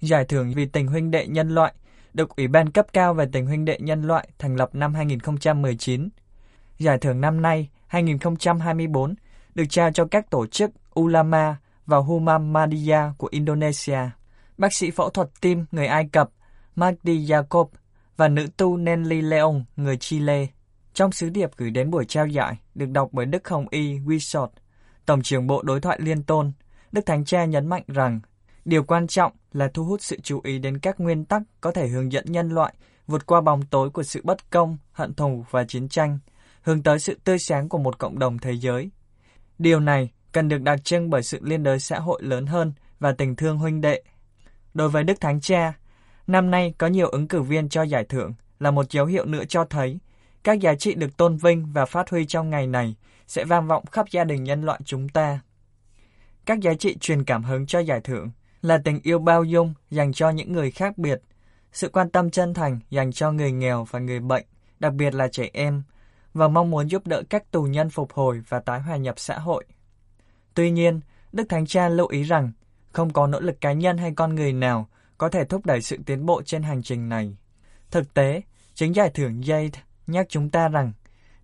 Giải 0.00 0.24
thưởng 0.24 0.52
vì 0.56 0.66
tình 0.66 0.86
huynh 0.86 1.10
đệ 1.10 1.26
nhân 1.26 1.48
loại 1.48 1.74
được 2.14 2.36
Ủy 2.36 2.48
ban 2.48 2.70
cấp 2.70 2.86
cao 2.92 3.14
về 3.14 3.24
tình 3.32 3.46
huynh 3.46 3.64
đệ 3.64 3.78
nhân 3.80 4.02
loại 4.02 4.28
thành 4.38 4.56
lập 4.56 4.74
năm 4.74 4.94
2019. 4.94 6.08
Giải 6.78 6.98
thưởng 6.98 7.20
năm 7.20 7.42
nay, 7.42 7.68
2024, 7.86 9.14
được 9.54 9.64
trao 9.70 9.92
cho 9.92 10.04
các 10.04 10.30
tổ 10.30 10.46
chức 10.46 10.70
Ulama 11.00 11.56
và 11.86 11.98
Humam 11.98 12.52
Madia 12.52 12.98
của 13.18 13.28
Indonesia, 13.30 13.98
bác 14.58 14.72
sĩ 14.72 14.90
phẫu 14.90 15.10
thuật 15.10 15.28
tim 15.40 15.64
người 15.72 15.86
Ai 15.86 16.08
Cập 16.12 16.30
Magdi 16.76 17.26
Jacob 17.26 17.66
và 18.16 18.28
nữ 18.28 18.46
tu 18.56 18.76
Nelly 18.76 19.20
Leon 19.20 19.54
người 19.76 19.96
Chile. 19.96 20.46
Trong 20.94 21.12
sứ 21.12 21.28
điệp 21.28 21.50
gửi 21.56 21.70
đến 21.70 21.90
buổi 21.90 22.04
trao 22.04 22.26
giải 22.26 22.56
được 22.74 22.88
đọc 22.88 23.08
bởi 23.12 23.26
Đức 23.26 23.48
Hồng 23.48 23.66
Y 23.70 23.98
Wisot, 23.98 24.48
Tổng 25.06 25.22
trưởng 25.22 25.46
Bộ 25.46 25.62
Đối 25.62 25.80
thoại 25.80 25.98
Liên 26.02 26.22
Tôn, 26.22 26.52
Đức 26.92 27.06
Thánh 27.06 27.24
Cha 27.24 27.44
nhấn 27.44 27.66
mạnh 27.66 27.82
rằng 27.86 28.20
điều 28.64 28.84
quan 28.84 29.06
trọng 29.06 29.32
là 29.52 29.68
thu 29.74 29.84
hút 29.84 30.02
sự 30.02 30.20
chú 30.22 30.40
ý 30.44 30.58
đến 30.58 30.78
các 30.78 31.00
nguyên 31.00 31.24
tắc 31.24 31.42
có 31.60 31.72
thể 31.72 31.88
hướng 31.88 32.12
dẫn 32.12 32.24
nhân 32.28 32.48
loại 32.48 32.74
vượt 33.06 33.26
qua 33.26 33.40
bóng 33.40 33.62
tối 33.62 33.90
của 33.90 34.02
sự 34.02 34.20
bất 34.24 34.50
công, 34.50 34.78
hận 34.92 35.14
thù 35.14 35.44
và 35.50 35.64
chiến 35.64 35.88
tranh, 35.88 36.18
hướng 36.62 36.82
tới 36.82 36.98
sự 36.98 37.18
tươi 37.24 37.38
sáng 37.38 37.68
của 37.68 37.78
một 37.78 37.98
cộng 37.98 38.18
đồng 38.18 38.38
thế 38.38 38.52
giới. 38.52 38.90
Điều 39.58 39.80
này 39.80 40.10
cần 40.32 40.48
được 40.48 40.62
đặc 40.62 40.84
trưng 40.84 41.10
bởi 41.10 41.22
sự 41.22 41.38
liên 41.42 41.62
đới 41.62 41.80
xã 41.80 41.98
hội 41.98 42.22
lớn 42.22 42.46
hơn 42.46 42.72
và 42.98 43.12
tình 43.12 43.36
thương 43.36 43.58
huynh 43.58 43.80
đệ. 43.80 44.02
Đối 44.74 44.88
với 44.88 45.04
Đức 45.04 45.20
Thánh 45.20 45.40
Cha, 45.40 45.72
năm 46.26 46.50
nay 46.50 46.74
có 46.78 46.86
nhiều 46.86 47.08
ứng 47.08 47.28
cử 47.28 47.42
viên 47.42 47.68
cho 47.68 47.82
giải 47.82 48.04
thưởng 48.04 48.32
là 48.58 48.70
một 48.70 48.90
dấu 48.90 49.06
hiệu 49.06 49.24
nữa 49.24 49.44
cho 49.48 49.64
thấy 49.64 49.98
các 50.44 50.60
giá 50.60 50.74
trị 50.74 50.94
được 50.94 51.16
tôn 51.16 51.36
vinh 51.36 51.72
và 51.72 51.86
phát 51.86 52.10
huy 52.10 52.26
trong 52.26 52.50
ngày 52.50 52.66
này 52.66 52.94
sẽ 53.26 53.44
vang 53.44 53.66
vọng 53.68 53.86
khắp 53.86 54.06
gia 54.10 54.24
đình 54.24 54.44
nhân 54.44 54.62
loại 54.62 54.80
chúng 54.84 55.08
ta. 55.08 55.40
Các 56.46 56.60
giá 56.60 56.74
trị 56.74 56.96
truyền 57.00 57.24
cảm 57.24 57.44
hứng 57.44 57.66
cho 57.66 57.78
giải 57.78 58.00
thưởng 58.00 58.30
là 58.62 58.78
tình 58.84 59.00
yêu 59.02 59.18
bao 59.18 59.44
dung 59.44 59.74
dành 59.90 60.12
cho 60.12 60.30
những 60.30 60.52
người 60.52 60.70
khác 60.70 60.98
biệt, 60.98 61.22
sự 61.72 61.88
quan 61.88 62.10
tâm 62.10 62.30
chân 62.30 62.54
thành 62.54 62.80
dành 62.90 63.12
cho 63.12 63.32
người 63.32 63.52
nghèo 63.52 63.84
và 63.90 63.98
người 63.98 64.20
bệnh, 64.20 64.44
đặc 64.80 64.92
biệt 64.92 65.14
là 65.14 65.28
trẻ 65.28 65.50
em, 65.52 65.82
và 66.34 66.48
mong 66.48 66.70
muốn 66.70 66.90
giúp 66.90 67.06
đỡ 67.06 67.22
các 67.30 67.50
tù 67.50 67.62
nhân 67.62 67.90
phục 67.90 68.12
hồi 68.12 68.42
và 68.48 68.60
tái 68.60 68.80
hòa 68.80 68.96
nhập 68.96 69.14
xã 69.18 69.38
hội. 69.38 69.64
Tuy 70.54 70.70
nhiên, 70.70 71.00
Đức 71.32 71.44
Thánh 71.48 71.66
Cha 71.66 71.88
lưu 71.88 72.06
ý 72.06 72.22
rằng 72.22 72.52
không 72.92 73.12
có 73.12 73.26
nỗ 73.26 73.40
lực 73.40 73.60
cá 73.60 73.72
nhân 73.72 73.98
hay 73.98 74.12
con 74.16 74.34
người 74.34 74.52
nào 74.52 74.88
có 75.22 75.28
thể 75.28 75.44
thúc 75.44 75.66
đẩy 75.66 75.82
sự 75.82 75.98
tiến 76.06 76.26
bộ 76.26 76.42
trên 76.42 76.62
hành 76.62 76.82
trình 76.82 77.08
này. 77.08 77.36
Thực 77.90 78.14
tế, 78.14 78.42
chính 78.74 78.94
giải 78.94 79.10
thưởng 79.14 79.42
Yate 79.48 79.80
nhắc 80.06 80.26
chúng 80.28 80.50
ta 80.50 80.68
rằng 80.68 80.92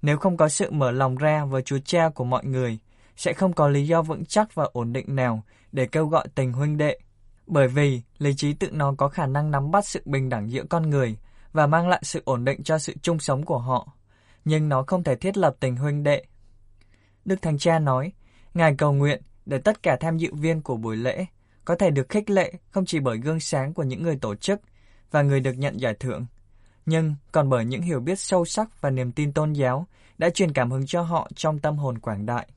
nếu 0.03 0.19
không 0.19 0.37
có 0.37 0.49
sự 0.49 0.71
mở 0.71 0.91
lòng 0.91 1.17
ra 1.17 1.45
với 1.45 1.63
Chúa 1.63 1.79
Cha 1.85 2.09
của 2.15 2.25
mọi 2.25 2.45
người, 2.45 2.79
sẽ 3.17 3.33
không 3.33 3.53
có 3.53 3.69
lý 3.69 3.87
do 3.87 4.03
vững 4.03 4.25
chắc 4.25 4.55
và 4.55 4.65
ổn 4.73 4.93
định 4.93 5.17
nào 5.17 5.43
để 5.73 5.87
kêu 5.87 6.07
gọi 6.07 6.29
tình 6.35 6.53
huynh 6.53 6.77
đệ. 6.77 6.99
Bởi 7.47 7.69
vì 7.69 8.03
lý 8.19 8.35
trí 8.37 8.53
tự 8.53 8.71
nó 8.71 8.95
có 8.99 9.09
khả 9.09 9.27
năng 9.27 9.51
nắm 9.51 9.71
bắt 9.71 9.87
sự 9.87 10.03
bình 10.05 10.29
đẳng 10.29 10.51
giữa 10.53 10.65
con 10.71 10.91
người 10.91 11.17
và 11.53 11.67
mang 11.67 11.89
lại 11.89 12.01
sự 12.05 12.23
ổn 12.25 12.45
định 12.45 12.63
cho 12.63 12.79
sự 12.79 12.95
chung 13.03 13.19
sống 13.19 13.45
của 13.45 13.59
họ, 13.59 13.89
nhưng 14.45 14.69
nó 14.69 14.85
không 14.87 15.05
thể 15.05 15.17
thiết 15.17 15.37
lập 15.37 15.57
tình 15.61 15.77
huynh 15.77 16.03
đệ. 16.03 16.25
Đức 17.25 17.43
Thánh 17.43 17.59
Cha 17.59 17.79
nói, 17.79 18.13
Ngài 18.55 18.75
cầu 18.79 18.93
nguyện 18.93 19.23
để 19.47 19.59
tất 19.59 19.83
cả 19.83 19.97
tham 20.01 20.19
dự 20.19 20.35
viên 20.35 20.63
của 20.63 20.77
buổi 20.77 20.97
lễ 20.97 21.27
có 21.69 21.75
thể 21.75 21.91
được 21.91 22.09
khích 22.09 22.31
lệ 22.31 22.53
không 22.71 22.85
chỉ 22.85 23.01
bởi 23.01 23.19
gương 23.19 23.41
sáng 23.41 23.75
của 23.75 23.83
những 23.83 24.03
người 24.03 24.17
tổ 24.17 24.35
chức 24.35 24.61
và 25.11 25.23
người 25.23 25.41
được 25.41 25.53
nhận 25.53 25.81
giải 25.81 25.95
thưởng, 26.01 26.27
nhưng 26.87 27.15
còn 27.33 27.49
bởi 27.49 27.65
những 27.65 27.83
hiểu 27.83 28.01
biết 28.01 28.19
sâu 28.19 28.45
sắc 28.45 28.81
và 28.81 28.91
niềm 28.91 29.13
tin 29.13 29.33
tôn 29.33 29.53
giáo 29.53 29.87
đã 30.19 30.31
truyền 30.31 30.53
cảm 30.53 30.71
hứng 30.71 30.87
cho 30.87 31.03
họ 31.03 31.31
trong 31.35 31.59
tâm 31.59 31.77
hồn 31.77 31.99
quảng 31.99 32.27
đại. 32.27 32.49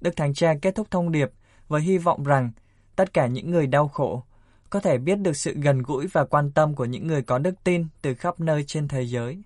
Đức 0.00 0.16
Thánh 0.16 0.34
Cha 0.34 0.54
kết 0.62 0.74
thúc 0.74 0.90
thông 0.90 1.12
điệp 1.12 1.30
với 1.68 1.80
hy 1.80 1.98
vọng 1.98 2.24
rằng 2.24 2.50
tất 2.96 3.12
cả 3.12 3.26
những 3.26 3.50
người 3.50 3.66
đau 3.66 3.88
khổ 3.88 4.22
có 4.70 4.80
thể 4.80 4.98
biết 4.98 5.18
được 5.18 5.36
sự 5.36 5.54
gần 5.54 5.82
gũi 5.82 6.06
và 6.06 6.24
quan 6.24 6.50
tâm 6.50 6.74
của 6.74 6.84
những 6.84 7.06
người 7.06 7.22
có 7.22 7.38
đức 7.38 7.54
tin 7.64 7.86
từ 8.02 8.14
khắp 8.14 8.40
nơi 8.40 8.64
trên 8.66 8.88
thế 8.88 9.02
giới. 9.02 9.42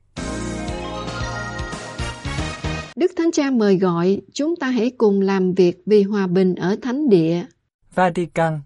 Đức 2.96 3.10
Thánh 3.16 3.32
Cha 3.32 3.50
mời 3.50 3.78
gọi 3.78 4.20
chúng 4.32 4.56
ta 4.56 4.70
hãy 4.70 4.92
cùng 4.98 5.20
làm 5.20 5.54
việc 5.54 5.82
vì 5.86 6.02
hòa 6.02 6.26
bình 6.26 6.54
ở 6.54 6.76
thánh 6.82 7.08
địa. 7.08 7.44
Vatican 7.94 8.60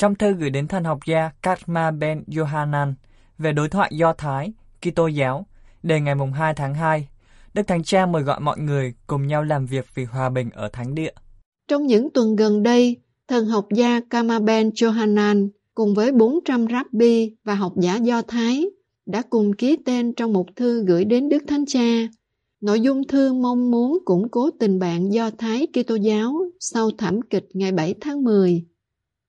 trong 0.00 0.14
thư 0.14 0.32
gửi 0.32 0.50
đến 0.50 0.68
thần 0.68 0.84
học 0.84 0.98
gia 1.06 1.30
Karma 1.42 1.90
Ben 1.90 2.24
Yohanan 2.36 2.94
về 3.38 3.52
đối 3.52 3.68
thoại 3.68 3.90
Do 3.94 4.12
Thái, 4.12 4.52
Kitô 4.82 5.06
giáo, 5.06 5.46
đề 5.82 6.00
ngày 6.00 6.14
2 6.34 6.54
tháng 6.54 6.74
2, 6.74 7.08
Đức 7.54 7.62
Thánh 7.66 7.82
Cha 7.82 8.06
mời 8.06 8.22
gọi 8.22 8.40
mọi 8.40 8.58
người 8.58 8.94
cùng 9.06 9.26
nhau 9.26 9.42
làm 9.42 9.66
việc 9.66 9.86
vì 9.94 10.04
hòa 10.04 10.30
bình 10.30 10.50
ở 10.50 10.68
Thánh 10.72 10.94
Địa. 10.94 11.12
Trong 11.68 11.86
những 11.86 12.10
tuần 12.10 12.36
gần 12.36 12.62
đây, 12.62 12.96
thần 13.28 13.46
học 13.46 13.66
gia 13.74 14.00
Kamaben 14.10 14.70
Yohanan 14.82 15.48
cùng 15.74 15.94
với 15.94 16.12
400 16.12 16.66
rabbi 16.70 17.36
và 17.44 17.54
học 17.54 17.72
giả 17.76 17.96
Do 17.96 18.22
Thái 18.22 18.70
đã 19.06 19.22
cùng 19.30 19.52
ký 19.52 19.76
tên 19.84 20.12
trong 20.14 20.32
một 20.32 20.46
thư 20.56 20.84
gửi 20.84 21.04
đến 21.04 21.28
Đức 21.28 21.44
Thánh 21.48 21.64
Cha. 21.66 22.08
Nội 22.60 22.80
dung 22.80 23.06
thư 23.08 23.32
mong 23.32 23.70
muốn 23.70 23.98
củng 24.04 24.28
cố 24.30 24.50
tình 24.60 24.78
bạn 24.78 25.12
Do 25.12 25.30
Thái 25.38 25.66
Kitô 25.66 25.94
giáo 25.94 26.34
sau 26.60 26.90
thảm 26.98 27.22
kịch 27.22 27.48
ngày 27.54 27.72
7 27.72 27.94
tháng 28.00 28.24
10. 28.24 28.64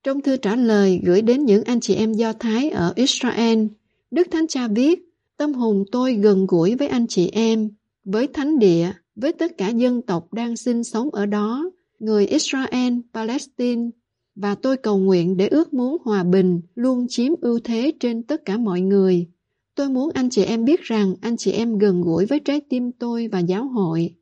Trong 0.04 0.22
thư 0.22 0.38
trả 0.38 0.56
lời 0.56 1.02
gửi 1.04 1.22
đến 1.22 1.46
những 1.46 1.64
anh 1.64 1.80
chị 1.80 1.96
em 1.96 2.14
Do 2.14 2.34
Thái 2.34 2.70
ở 2.70 2.94
Israel, 2.96 3.66
Đức 4.12 4.28
Thánh 4.32 4.48
Cha 4.48 4.68
viết, 4.68 5.00
tâm 5.38 5.54
hồn 5.54 5.84
tôi 5.92 6.14
gần 6.14 6.46
gũi 6.48 6.76
với 6.76 6.88
anh 6.88 7.08
chị 7.08 7.30
em, 7.34 7.70
với 8.04 8.28
thánh 8.28 8.60
địa, 8.60 8.92
với 9.16 9.34
tất 9.34 9.58
cả 9.58 9.70
dân 9.70 10.02
tộc 10.02 10.34
đang 10.34 10.56
sinh 10.56 10.84
sống 10.84 11.10
ở 11.10 11.26
đó, 11.26 11.72
người 12.00 12.28
Israel, 12.28 12.94
Palestine, 13.14 13.90
và 14.36 14.56
tôi 14.56 14.78
cầu 14.78 14.98
nguyện 14.98 15.38
để 15.38 15.48
ước 15.48 15.74
muốn 15.74 15.98
hòa 16.04 16.24
bình 16.24 16.62
luôn 16.76 17.06
chiếm 17.10 17.32
ưu 17.42 17.60
thế 17.64 17.92
trên 18.00 18.24
tất 18.24 18.46
cả 18.46 18.58
mọi 18.58 18.82
người. 18.82 19.28
Tôi 19.76 19.90
muốn 19.90 20.10
anh 20.14 20.30
chị 20.30 20.44
em 20.44 20.66
biết 20.66 20.82
rằng 20.82 21.16
anh 21.22 21.38
chị 21.38 21.52
em 21.52 21.78
gần 21.78 22.02
gũi 22.02 22.26
với 22.26 22.40
trái 22.40 22.62
tim 22.70 22.92
tôi 22.92 23.28
và 23.28 23.40
giáo 23.40 23.68
hội. 23.68 24.16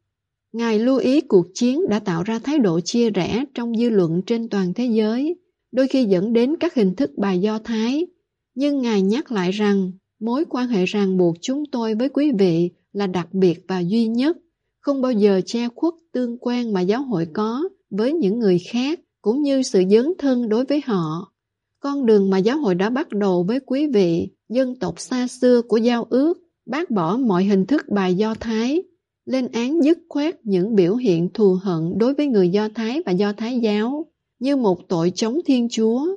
Ngài 0.54 0.80
lưu 0.80 0.98
ý 0.98 1.22
cuộc 1.22 1.46
chiến 1.54 1.80
đã 1.90 2.00
tạo 2.00 2.24
ra 2.24 2.40
thái 2.40 2.60
độ 2.60 2.80
chia 2.80 3.10
rẽ 3.10 3.46
trong 3.54 3.76
dư 3.78 3.90
luận 3.90 4.22
trên 4.26 4.50
toàn 4.50 4.74
thế 4.74 4.86
giới, 4.86 5.36
đôi 5.72 5.88
khi 5.88 6.06
dẫn 6.06 6.34
đến 6.34 6.56
các 6.60 6.76
hình 6.76 6.96
thức 6.96 7.12
bài 7.18 7.40
do 7.40 7.60
Thái. 7.60 8.08
Nhưng 8.56 8.82
Ngài 8.82 9.02
nhắc 9.02 9.32
lại 9.32 9.52
rằng 9.52 9.92
mối 10.20 10.46
quan 10.50 10.68
hệ 10.68 10.86
ràng 10.86 11.18
buộc 11.18 11.36
chúng 11.42 11.64
tôi 11.72 11.96
với 11.96 12.10
quý 12.10 12.32
vị 12.40 12.72
là 12.94 13.08
đặc 13.08 13.34
biệt 13.34 13.60
và 13.68 13.80
duy 13.80 14.08
nhất, 14.08 14.38
không 14.80 15.02
bao 15.02 15.12
giờ 15.12 15.42
che 15.46 15.68
khuất 15.76 15.94
tương 16.14 16.38
quan 16.42 16.74
mà 16.74 16.82
giáo 16.82 17.04
hội 17.04 17.28
có 17.34 17.70
với 17.90 18.14
những 18.14 18.40
người 18.40 18.60
khác 18.72 19.00
cũng 19.22 19.42
như 19.42 19.62
sự 19.62 19.84
dấn 19.92 20.14
thân 20.18 20.50
đối 20.50 20.66
với 20.66 20.82
họ. 20.86 21.32
Con 21.80 22.06
đường 22.06 22.30
mà 22.30 22.38
giáo 22.38 22.58
hội 22.58 22.76
đã 22.76 22.90
bắt 22.90 23.10
đầu 23.12 23.44
với 23.48 23.60
quý 23.60 23.88
vị, 23.88 24.30
dân 24.50 24.80
tộc 24.80 25.00
xa 25.00 25.28
xưa 25.28 25.62
của 25.62 25.78
giao 25.78 26.08
ước, 26.10 26.38
bác 26.66 26.92
bỏ 26.92 27.18
mọi 27.18 27.44
hình 27.44 27.66
thức 27.66 27.82
bài 27.90 28.16
Do 28.16 28.36
Thái, 28.40 28.84
lên 29.26 29.48
án 29.52 29.82
dứt 29.84 29.98
khoát 30.10 30.36
những 30.44 30.76
biểu 30.76 30.96
hiện 30.96 31.30
thù 31.34 31.58
hận 31.62 31.98
đối 31.98 32.14
với 32.14 32.28
người 32.28 32.50
Do 32.50 32.70
Thái 32.76 33.02
và 33.06 33.12
Do 33.12 33.34
Thái 33.34 33.60
giáo, 33.60 34.09
như 34.40 34.56
một 34.56 34.90
tội 34.90 35.12
chống 35.16 35.40
Thiên 35.46 35.68
Chúa. 35.70 36.08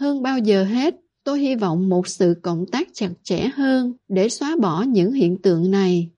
Hơn 0.00 0.22
bao 0.22 0.38
giờ 0.38 0.64
hết, 0.64 0.94
tôi 1.24 1.40
hy 1.40 1.54
vọng 1.54 1.88
một 1.88 2.08
sự 2.08 2.34
cộng 2.42 2.66
tác 2.66 2.88
chặt 2.92 3.10
chẽ 3.22 3.48
hơn 3.54 3.92
để 4.08 4.28
xóa 4.28 4.56
bỏ 4.60 4.82
những 4.82 5.12
hiện 5.12 5.42
tượng 5.42 5.70
này. 5.70 6.10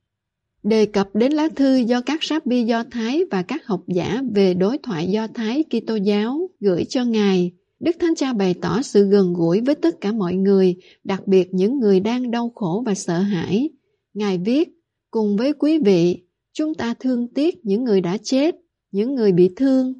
Đề 0.62 0.86
cập 0.86 1.14
đến 1.14 1.32
lá 1.32 1.48
thư 1.56 1.76
do 1.76 2.00
các 2.00 2.24
rabbi 2.24 2.64
Do 2.64 2.84
Thái 2.90 3.24
và 3.30 3.42
các 3.42 3.66
học 3.66 3.82
giả 3.86 4.22
về 4.34 4.54
đối 4.54 4.78
thoại 4.78 5.06
Do 5.10 5.26
Thái 5.26 5.64
Kitô 5.64 5.96
giáo 5.96 6.50
gửi 6.60 6.84
cho 6.84 7.04
Ngài, 7.04 7.52
Đức 7.80 7.96
Thánh 8.00 8.14
Cha 8.14 8.32
bày 8.32 8.54
tỏ 8.54 8.82
sự 8.82 9.08
gần 9.08 9.32
gũi 9.32 9.60
với 9.60 9.74
tất 9.74 10.00
cả 10.00 10.12
mọi 10.12 10.34
người, 10.34 10.76
đặc 11.04 11.26
biệt 11.26 11.48
những 11.52 11.78
người 11.78 12.00
đang 12.00 12.30
đau 12.30 12.52
khổ 12.54 12.82
và 12.86 12.94
sợ 12.94 13.18
hãi. 13.18 13.70
Ngài 14.14 14.38
viết, 14.38 14.68
cùng 15.10 15.36
với 15.36 15.52
quý 15.52 15.78
vị, 15.78 16.22
chúng 16.52 16.74
ta 16.74 16.94
thương 17.00 17.28
tiếc 17.34 17.66
những 17.66 17.84
người 17.84 18.00
đã 18.00 18.16
chết, 18.22 18.54
những 18.92 19.14
người 19.14 19.32
bị 19.32 19.50
thương. 19.56 19.94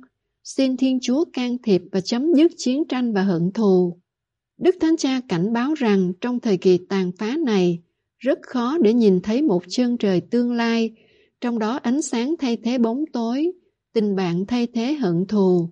Xin 0.56 0.76
Thiên 0.76 0.98
Chúa 1.02 1.24
can 1.32 1.56
thiệp 1.62 1.82
và 1.92 2.00
chấm 2.00 2.34
dứt 2.34 2.52
chiến 2.56 2.84
tranh 2.88 3.12
và 3.12 3.22
hận 3.22 3.50
thù. 3.54 3.98
Đức 4.58 4.76
Thánh 4.80 4.96
Cha 4.96 5.20
cảnh 5.28 5.52
báo 5.52 5.74
rằng 5.74 6.12
trong 6.20 6.40
thời 6.40 6.56
kỳ 6.56 6.78
tàn 6.88 7.12
phá 7.18 7.36
này, 7.44 7.78
rất 8.18 8.38
khó 8.42 8.78
để 8.78 8.94
nhìn 8.94 9.20
thấy 9.20 9.42
một 9.42 9.62
chân 9.68 9.98
trời 9.98 10.20
tương 10.20 10.52
lai, 10.52 10.90
trong 11.40 11.58
đó 11.58 11.76
ánh 11.82 12.02
sáng 12.02 12.34
thay 12.38 12.56
thế 12.56 12.78
bóng 12.78 13.04
tối, 13.12 13.52
tình 13.94 14.16
bạn 14.16 14.46
thay 14.46 14.66
thế 14.66 14.92
hận 14.92 15.26
thù. 15.28 15.70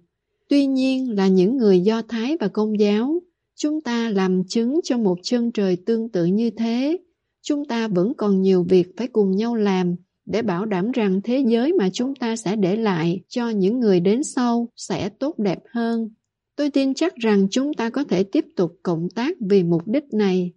Tuy 0.49 0.67
nhiên 0.67 1.17
là 1.17 1.29
những 1.29 1.57
người 1.57 1.81
Do 1.81 2.03
Thái 2.03 2.37
và 2.41 2.49
Công 2.49 2.81
giáo, 2.81 3.23
chúng 3.59 3.81
ta 3.81 4.11
làm 4.11 4.43
chứng 4.49 4.81
cho 4.85 4.99
một 4.99 5.19
chân 5.23 5.53
trời 5.53 5.77
tương 5.87 6.11
tự 6.11 6.25
như 6.25 6.51
thế. 6.51 6.99
Chúng 7.43 7.65
ta 7.65 7.89
vẫn 7.89 8.13
còn 8.17 8.43
nhiều 8.43 8.67
việc 8.69 8.87
phải 8.97 9.09
cùng 9.09 9.31
nhau 9.31 9.55
làm 9.55 9.97
để 10.27 10.43
bảo 10.43 10.65
đảm 10.65 10.91
rằng 10.91 11.21
thế 11.25 11.45
giới 11.49 11.73
mà 11.73 11.89
chúng 11.93 12.15
ta 12.15 12.37
sẽ 12.37 12.57
để 12.57 12.77
lại 12.77 13.21
cho 13.29 13.49
những 13.49 13.81
người 13.81 14.01
đến 14.01 14.23
sau 14.23 14.69
sẽ 14.77 15.09
tốt 15.09 15.39
đẹp 15.39 15.59
hơn. 15.71 16.11
Tôi 16.57 16.71
tin 16.71 16.95
chắc 16.95 17.17
rằng 17.17 17.47
chúng 17.51 17.75
ta 17.75 17.91
có 17.91 18.05
thể 18.05 18.23
tiếp 18.23 18.45
tục 18.57 18.73
cộng 18.83 19.09
tác 19.15 19.37
vì 19.51 19.63
mục 19.63 19.83
đích 19.87 20.05
này. 20.13 20.53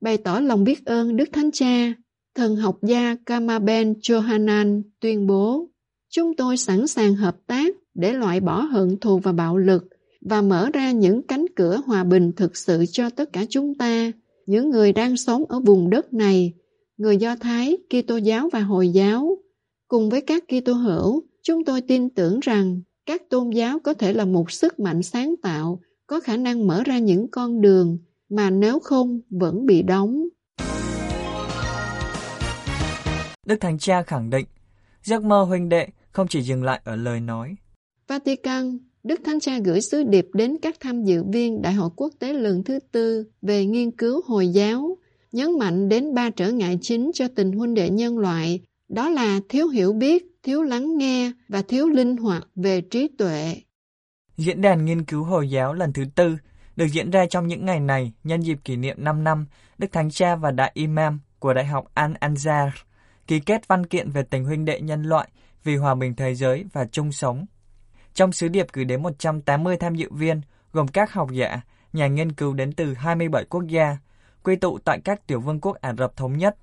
Bày 0.00 0.16
tỏ 0.16 0.40
lòng 0.40 0.64
biết 0.64 0.84
ơn 0.84 1.16
Đức 1.16 1.28
Thánh 1.32 1.50
Cha, 1.52 1.92
thần 2.34 2.56
học 2.56 2.78
gia 2.82 3.16
Kamaben 3.26 3.92
Johanan 3.92 4.82
tuyên 5.00 5.26
bố 5.26 5.68
Chúng 6.10 6.36
tôi 6.36 6.56
sẵn 6.56 6.86
sàng 6.86 7.14
hợp 7.14 7.36
tác 7.46 7.74
để 7.94 8.12
loại 8.12 8.40
bỏ 8.40 8.60
hận 8.60 8.96
thù 9.00 9.18
và 9.18 9.32
bạo 9.32 9.56
lực 9.56 9.84
và 10.20 10.42
mở 10.42 10.70
ra 10.72 10.92
những 10.92 11.22
cánh 11.22 11.46
cửa 11.56 11.80
hòa 11.86 12.04
bình 12.04 12.32
thực 12.36 12.56
sự 12.56 12.84
cho 12.92 13.10
tất 13.10 13.32
cả 13.32 13.44
chúng 13.48 13.74
ta, 13.74 14.12
những 14.46 14.70
người 14.70 14.92
đang 14.92 15.16
sống 15.16 15.44
ở 15.48 15.60
vùng 15.60 15.90
đất 15.90 16.14
này, 16.14 16.52
người 16.98 17.16
Do 17.16 17.36
Thái, 17.36 17.76
Kitô 17.90 18.16
giáo 18.16 18.48
và 18.52 18.60
Hồi 18.60 18.88
giáo. 18.88 19.38
Cùng 19.88 20.10
với 20.10 20.20
các 20.20 20.44
Kitô 20.48 20.72
hữu, 20.72 21.22
chúng 21.42 21.64
tôi 21.64 21.80
tin 21.80 22.10
tưởng 22.10 22.40
rằng 22.40 22.80
các 23.06 23.22
tôn 23.30 23.50
giáo 23.50 23.78
có 23.78 23.94
thể 23.94 24.12
là 24.12 24.24
một 24.24 24.50
sức 24.50 24.78
mạnh 24.78 25.02
sáng 25.02 25.34
tạo, 25.42 25.80
có 26.06 26.20
khả 26.20 26.36
năng 26.36 26.66
mở 26.66 26.82
ra 26.86 26.98
những 26.98 27.30
con 27.30 27.60
đường 27.60 27.98
mà 28.28 28.50
nếu 28.50 28.78
không 28.78 29.20
vẫn 29.30 29.66
bị 29.66 29.82
đóng. 29.82 30.24
Đức 33.46 33.56
Thánh 33.60 33.78
Cha 33.78 34.02
khẳng 34.02 34.30
định, 34.30 34.46
giấc 35.02 35.22
mơ 35.22 35.42
huynh 35.42 35.68
đệ 35.68 35.88
không 36.10 36.26
chỉ 36.28 36.40
dừng 36.40 36.64
lại 36.64 36.80
ở 36.84 36.96
lời 36.96 37.20
nói. 37.20 37.54
Vatican, 38.08 38.78
Đức 39.02 39.20
Thánh 39.24 39.40
Cha 39.40 39.58
gửi 39.64 39.80
sứ 39.80 40.02
điệp 40.02 40.26
đến 40.32 40.56
các 40.62 40.76
tham 40.80 41.04
dự 41.04 41.24
viên 41.32 41.62
Đại 41.62 41.72
hội 41.72 41.90
quốc 41.96 42.12
tế 42.18 42.32
lần 42.32 42.64
thứ 42.64 42.78
tư 42.92 43.24
về 43.42 43.66
nghiên 43.66 43.90
cứu 43.90 44.20
Hồi 44.26 44.48
giáo, 44.48 44.98
nhấn 45.38 45.58
mạnh 45.58 45.88
đến 45.88 46.14
ba 46.14 46.30
trở 46.30 46.52
ngại 46.52 46.78
chính 46.82 47.10
cho 47.14 47.24
tình 47.36 47.52
huynh 47.52 47.74
đệ 47.74 47.90
nhân 47.90 48.18
loại, 48.18 48.60
đó 48.88 49.08
là 49.08 49.40
thiếu 49.48 49.68
hiểu 49.68 49.92
biết, 49.92 50.24
thiếu 50.42 50.62
lắng 50.62 50.98
nghe 50.98 51.32
và 51.48 51.62
thiếu 51.62 51.88
linh 51.88 52.16
hoạt 52.16 52.48
về 52.54 52.80
trí 52.80 53.08
tuệ. 53.18 53.56
Diễn 54.36 54.60
đàn 54.60 54.84
nghiên 54.84 55.04
cứu 55.04 55.24
Hồi 55.24 55.50
giáo 55.50 55.74
lần 55.74 55.92
thứ 55.92 56.04
tư 56.14 56.36
được 56.76 56.86
diễn 56.86 57.10
ra 57.10 57.26
trong 57.30 57.46
những 57.46 57.64
ngày 57.64 57.80
này 57.80 58.12
nhân 58.24 58.40
dịp 58.40 58.58
kỷ 58.64 58.76
niệm 58.76 58.96
5 59.04 59.24
năm 59.24 59.46
Đức 59.78 59.92
Thánh 59.92 60.10
Cha 60.10 60.36
và 60.36 60.50
Đại 60.50 60.70
Imam 60.74 61.20
của 61.38 61.54
Đại 61.54 61.64
học 61.66 61.84
Al-Anzar 61.94 62.70
ký 63.26 63.40
kết 63.40 63.68
văn 63.68 63.86
kiện 63.86 64.10
về 64.10 64.22
tình 64.22 64.44
huynh 64.44 64.64
đệ 64.64 64.80
nhân 64.80 65.02
loại 65.02 65.28
vì 65.64 65.76
hòa 65.76 65.94
bình 65.94 66.14
thế 66.14 66.34
giới 66.34 66.64
và 66.72 66.86
chung 66.92 67.12
sống. 67.12 67.46
Trong 68.14 68.32
sứ 68.32 68.48
điệp 68.48 68.66
gửi 68.72 68.84
đến 68.84 69.02
180 69.02 69.76
tham 69.76 69.94
dự 69.94 70.08
viên 70.10 70.40
gồm 70.72 70.88
các 70.88 71.12
học 71.12 71.28
giả, 71.32 71.60
nhà 71.92 72.06
nghiên 72.06 72.32
cứu 72.32 72.54
đến 72.54 72.72
từ 72.72 72.94
27 72.94 73.44
quốc 73.44 73.66
gia, 73.66 73.96
quy 74.42 74.56
tụ 74.56 74.78
tại 74.78 75.00
các 75.04 75.26
tiểu 75.26 75.40
vương 75.40 75.60
quốc 75.60 75.76
Ả 75.80 75.94
Rập 75.98 76.16
Thống 76.16 76.38
Nhất. 76.38 76.56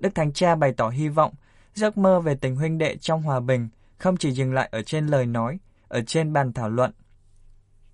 Đức 0.00 0.14
Thánh 0.14 0.32
Cha 0.32 0.54
bày 0.54 0.72
tỏ 0.72 0.88
hy 0.88 1.08
vọng 1.08 1.34
giấc 1.74 1.98
mơ 1.98 2.20
về 2.20 2.34
tình 2.34 2.56
huynh 2.56 2.78
đệ 2.78 2.96
trong 2.96 3.22
hòa 3.22 3.40
bình 3.40 3.68
không 3.98 4.16
chỉ 4.16 4.30
dừng 4.30 4.52
lại 4.52 4.68
ở 4.72 4.82
trên 4.82 5.06
lời 5.06 5.26
nói, 5.26 5.58
ở 5.88 6.02
trên 6.06 6.32
bàn 6.32 6.52
thảo 6.52 6.68
luận. 6.68 6.92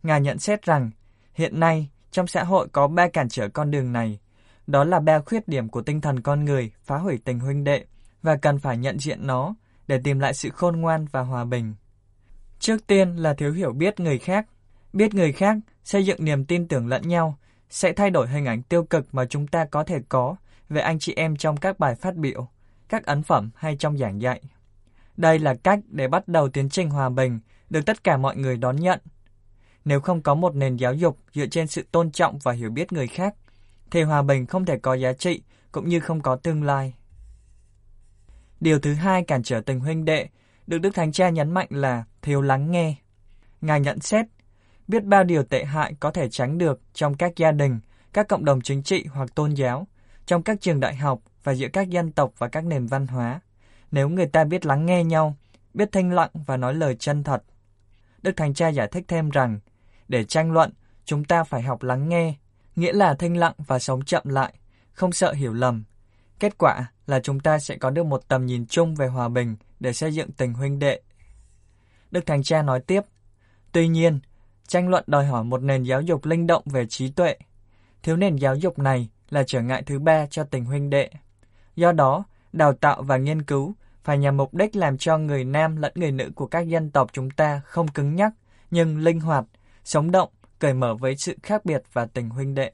Ngài 0.03 0.21
nhận 0.21 0.39
xét 0.39 0.63
rằng 0.63 0.91
Hiện 1.35 1.61
nay, 1.61 1.89
trong 2.11 2.27
xã 2.27 2.45
hội 2.45 2.69
có 2.73 2.89
ba 2.89 3.09
cản 3.09 3.29
trở 3.29 3.49
con 3.49 3.71
đường 3.71 3.93
này. 3.93 4.19
Đó 4.67 4.85
là 4.85 5.01
ba 5.01 5.19
khuyết 5.19 5.49
điểm 5.49 5.69
của 5.69 5.83
tinh 5.83 6.01
thần 6.01 6.21
con 6.21 6.45
người 6.45 6.73
phá 6.85 6.99
hủy 6.99 7.19
tình 7.25 7.41
huynh 7.41 7.65
đệ 7.65 7.85
và 8.23 8.37
cần 8.37 8.59
phải 8.59 8.79
nhận 8.79 8.99
diện 8.99 9.27
nó 9.27 9.55
để 9.87 10.01
tìm 10.05 10.19
lại 10.19 10.35
sự 10.35 10.51
khôn 10.51 10.81
ngoan 10.81 11.07
và 11.13 11.21
hòa 11.21 11.45
bình. 11.45 11.75
Trước 12.59 12.87
tiên 12.87 13.17
là 13.17 13.35
thiếu 13.35 13.53
hiểu 13.53 13.73
biết 13.73 14.01
người 14.01 14.19
khác. 14.19 14.47
Biết 14.93 15.15
người 15.15 15.33
khác, 15.33 15.57
xây 15.85 16.07
dựng 16.07 16.25
niềm 16.25 16.45
tin 16.45 16.69
tưởng 16.69 16.87
lẫn 16.87 17.09
nhau, 17.09 17.39
sẽ 17.75 17.93
thay 17.93 18.11
đổi 18.11 18.29
hình 18.29 18.45
ảnh 18.45 18.63
tiêu 18.63 18.85
cực 18.85 19.15
mà 19.15 19.25
chúng 19.25 19.47
ta 19.47 19.65
có 19.65 19.85
thể 19.85 19.99
có 20.09 20.37
về 20.69 20.81
anh 20.81 20.99
chị 20.99 21.15
em 21.17 21.37
trong 21.37 21.57
các 21.57 21.79
bài 21.79 21.95
phát 21.95 22.17
biểu, 22.17 22.49
các 22.89 23.07
ấn 23.07 23.23
phẩm 23.23 23.51
hay 23.55 23.77
trong 23.77 23.99
giảng 23.99 24.23
dạy. 24.23 24.41
Đây 25.17 25.39
là 25.39 25.55
cách 25.55 25.79
để 25.89 26.09
bắt 26.09 26.29
đầu 26.29 26.49
tiến 26.49 26.69
trình 26.69 26.91
hòa 26.91 27.09
bình 27.09 27.41
được 27.71 27.81
tất 27.87 28.05
cả 28.05 28.17
mọi 28.17 28.37
người 28.37 28.57
đón 28.57 28.77
nhận 28.77 29.01
nếu 29.85 30.01
không 30.01 30.23
có 30.23 30.35
một 30.35 30.55
nền 30.55 30.77
giáo 30.77 30.95
dục 30.95 31.19
dựa 31.33 31.47
trên 31.47 31.67
sự 31.67 31.85
tôn 31.93 32.11
trọng 32.11 32.39
và 32.39 32.53
hiểu 32.53 32.71
biết 32.71 32.93
người 32.93 33.07
khác, 33.07 33.35
thì 33.91 34.03
hòa 34.03 34.23
bình 34.23 34.47
không 34.47 34.65
thể 34.65 34.79
có 34.79 34.95
giá 34.95 35.13
trị 35.13 35.43
cũng 35.73 35.89
như 35.89 36.01
không 36.01 36.21
có 36.21 36.37
tương 36.37 36.63
lai. 36.63 36.95
Điều 38.61 38.79
thứ 38.79 38.95
hai 38.95 39.25
cản 39.25 39.43
trở 39.43 39.61
tình 39.61 39.81
huynh 39.81 40.05
đệ 40.05 40.29
được 40.67 40.79
Đức 40.79 40.95
Thánh 40.95 41.13
Cha 41.13 41.29
nhấn 41.29 41.51
mạnh 41.51 41.69
là 41.71 42.05
thiếu 42.23 42.41
lắng 42.41 42.71
nghe. 42.71 42.95
Ngài 43.61 43.81
nhận 43.81 44.01
xét, 44.01 44.27
biết 44.89 45.05
bao 45.05 45.25
điều 45.25 45.43
tệ 45.43 45.65
hại 45.65 45.95
có 46.01 46.11
thể 46.11 46.29
tránh 46.29 46.59
được 46.59 46.81
trong 46.95 47.15
các 47.15 47.37
gia 47.37 47.53
đình, 47.53 47.81
các 48.13 48.29
cộng 48.29 48.45
đồng 48.45 48.61
chính 48.61 48.83
trị 48.83 49.05
hoặc 49.05 49.35
tôn 49.35 49.55
giáo, 49.55 49.87
trong 50.27 50.43
các 50.43 50.61
trường 50.61 50.81
đại 50.81 50.95
học 50.97 51.21
và 51.45 51.53
giữa 51.53 51.69
các 51.73 51.89
dân 51.89 52.13
tộc 52.13 52.33
và 52.39 52.49
các 52.49 52.65
nền 52.65 52.87
văn 52.87 53.07
hóa, 53.07 53.41
nếu 53.91 54.09
người 54.09 54.27
ta 54.27 54.45
biết 54.45 54.67
lắng 54.67 54.87
nghe 54.87 55.05
nhau, 55.05 55.37
biết 55.75 55.89
thanh 55.93 56.13
lặng 56.13 56.31
và 56.35 56.57
nói 56.57 56.75
lời 56.75 56.97
chân 56.99 57.25
thật. 57.25 57.43
Đức 58.23 58.37
Thánh 58.37 58.55
Cha 58.55 58.69
giải 58.69 58.89
thích 58.89 59.05
thêm 59.09 59.31
rằng, 59.31 59.61
để 60.09 60.25
tranh 60.25 60.53
luận, 60.53 60.73
chúng 61.05 61.25
ta 61.25 61.45
phải 61.45 61.63
học 61.63 61.83
lắng 61.83 62.09
nghe, 62.09 62.35
nghĩa 62.77 62.93
là 62.93 63.15
thanh 63.15 63.37
lặng 63.37 63.55
và 63.59 63.79
sống 63.79 64.05
chậm 64.05 64.23
lại, 64.29 64.55
không 64.93 65.13
sợ 65.13 65.33
hiểu 65.33 65.53
lầm. 65.53 65.85
Kết 66.39 66.59
quả 66.59 66.93
là 67.07 67.21
chúng 67.21 67.41
ta 67.41 67.59
sẽ 67.59 67.77
có 67.77 67.91
được 67.91 68.07
một 68.07 68.29
tầm 68.29 68.47
nhìn 68.47 68.67
chung 68.67 68.95
về 68.95 69.07
hòa 69.07 69.29
bình 69.29 69.57
để 69.81 69.93
xây 69.93 70.15
dựng 70.15 70.33
tình 70.33 70.55
huynh 70.55 70.79
đệ. 70.79 71.01
Đức 72.11 72.27
Thánh 72.27 72.43
Cha 72.43 72.63
nói 72.63 72.81
tiếp, 72.81 73.01
tuy 73.73 73.89
nhiên, 73.89 74.21
tranh 74.69 74.89
luận 74.89 75.05
đòi 75.07 75.25
hỏi 75.25 75.45
một 75.45 75.63
nền 75.63 75.83
giáo 75.83 76.01
dục 76.01 76.25
linh 76.25 76.47
động 76.47 76.63
về 76.67 76.87
trí 76.87 77.11
tuệ. 77.11 77.37
Thiếu 78.03 78.17
nền 78.17 78.37
giáo 78.37 78.57
dục 78.57 78.79
này 78.79 79.09
là 79.31 79.43
trở 79.47 79.63
ngại 79.63 79.83
thứ 79.83 79.99
ba 79.99 80.27
cho 80.27 80.45
tình 80.45 80.65
huynh 80.65 80.91
đệ. 80.91 81.11
Do 81.77 81.93
đó, 81.93 82.25
đào 82.53 82.73
tạo 82.73 83.03
và 83.03 83.17
nghiên 83.17 83.43
cứu 83.43 83.75
phải 84.05 84.19
nhằm 84.19 84.37
mục 84.37 84.55
đích 84.55 84.77
làm 84.77 84.99
cho 84.99 85.19
người 85.19 85.45
nam 85.45 85.77
lẫn 85.77 85.93
người 85.95 86.11
nữ 86.11 86.31
của 86.35 86.47
các 86.47 86.69
dân 86.69 86.91
tộc 86.91 87.11
chúng 87.13 87.31
ta 87.31 87.61
không 87.65 87.89
cứng 87.89 88.15
nhắc, 88.15 88.33
nhưng 88.71 88.99
linh 88.99 89.21
hoạt, 89.21 89.45
sống 89.85 90.11
động, 90.11 90.29
cởi 90.59 90.75
mở 90.75 90.95
với 90.95 91.17
sự 91.17 91.37
khác 91.43 91.65
biệt 91.65 91.83
và 91.93 92.07
tình 92.07 92.31
huynh 92.31 92.55
đệ. 92.55 92.73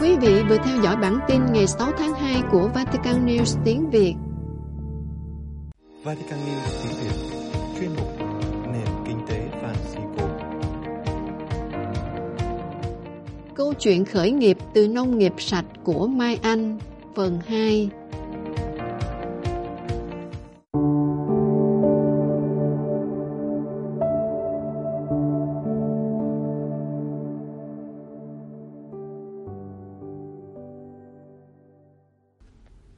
Quý 0.00 0.16
vị 0.16 0.42
vừa 0.48 0.58
theo 0.58 0.76
dõi 0.82 0.96
bản 0.96 1.18
tin 1.28 1.40
ngày 1.52 1.66
6 1.66 1.92
tháng 1.98 2.14
2 2.14 2.42
của 2.50 2.70
Vatican 2.74 3.26
News 3.26 3.62
tiếng 3.64 3.90
Việt. 3.90 4.14
Vatican 6.04 6.38
News 6.38 6.82
tiếng 6.82 6.92
Việt 7.00 7.29
Câu 13.60 13.74
chuyện 13.74 14.04
khởi 14.04 14.30
nghiệp 14.30 14.58
từ 14.74 14.88
nông 14.88 15.18
nghiệp 15.18 15.32
sạch 15.38 15.64
của 15.84 16.06
Mai 16.06 16.38
Anh, 16.42 16.78
phần 17.14 17.38
2. 17.46 17.90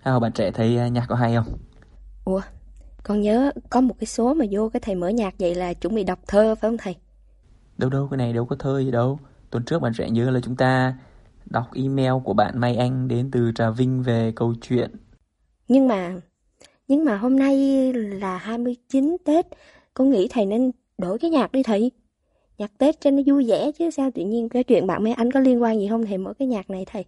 Sao 0.05 0.21
bạn 0.21 0.33
trẻ 0.33 0.51
thấy 0.51 0.79
à, 0.79 0.89
nhạc 0.89 1.07
có 1.09 1.15
hay 1.15 1.35
không? 1.35 1.59
Ủa, 2.25 2.41
con 3.03 3.21
nhớ 3.21 3.53
có 3.71 3.81
một 3.81 3.95
cái 3.99 4.07
số 4.07 4.35
mà 4.35 4.45
vô 4.51 4.69
cái 4.73 4.81
thầy 4.81 4.95
mở 4.95 5.09
nhạc 5.09 5.35
vậy 5.39 5.55
là 5.55 5.75
chuẩn 5.75 5.95
bị 5.95 6.05
đọc 6.05 6.19
thơ 6.27 6.55
phải 6.55 6.71
không 6.71 6.79
thầy? 6.79 6.97
Đâu 7.79 7.91
đâu, 7.91 8.09
cái 8.11 8.19
này 8.19 8.33
đâu 8.33 8.47
có 8.47 8.57
thơ 8.57 8.81
gì 8.81 8.91
đâu. 8.91 9.19
Tuần 9.53 9.65
trước 9.65 9.83
bạn 9.83 9.93
trẻ 9.95 10.11
nhớ 10.11 10.31
là 10.31 10.41
chúng 10.41 10.57
ta 10.57 10.95
đọc 11.51 11.67
email 11.75 12.13
của 12.25 12.35
bạn 12.35 12.61
Mai 12.61 12.77
Anh 12.77 13.09
đến 13.09 13.31
từ 13.31 13.53
Trà 13.55 13.71
Vinh 13.71 14.03
về 14.03 14.33
câu 14.37 14.55
chuyện. 14.63 14.91
Nhưng 15.69 15.89
mà, 15.89 16.15
nhưng 16.89 17.05
mà 17.05 17.17
hôm 17.17 17.39
nay 17.39 17.57
là 17.93 18.37
29 18.37 19.17
Tết, 19.25 19.47
con 19.95 20.11
nghĩ 20.11 20.29
thầy 20.31 20.47
nên 20.47 20.71
đổi 20.99 21.19
cái 21.19 21.31
nhạc 21.31 21.53
đi 21.53 21.63
thầy. 21.63 21.91
Nhạc 22.59 22.79
Tết 22.79 23.01
cho 23.01 23.11
nó 23.11 23.23
vui 23.27 23.47
vẻ 23.49 23.71
chứ 23.79 23.91
sao 23.91 24.11
tự 24.15 24.25
nhiên 24.25 24.49
cái 24.49 24.65
chuyện 24.65 24.87
bạn 24.87 25.05
Mai 25.05 25.13
Anh 25.13 25.31
có 25.31 25.41
liên 25.41 25.63
quan 25.63 25.79
gì 25.81 25.89
không 25.89 26.07
thầy 26.07 26.19
mở 26.19 26.35
cái 26.39 26.49
nhạc 26.49 26.71
này 26.71 26.85
thầy? 26.93 27.05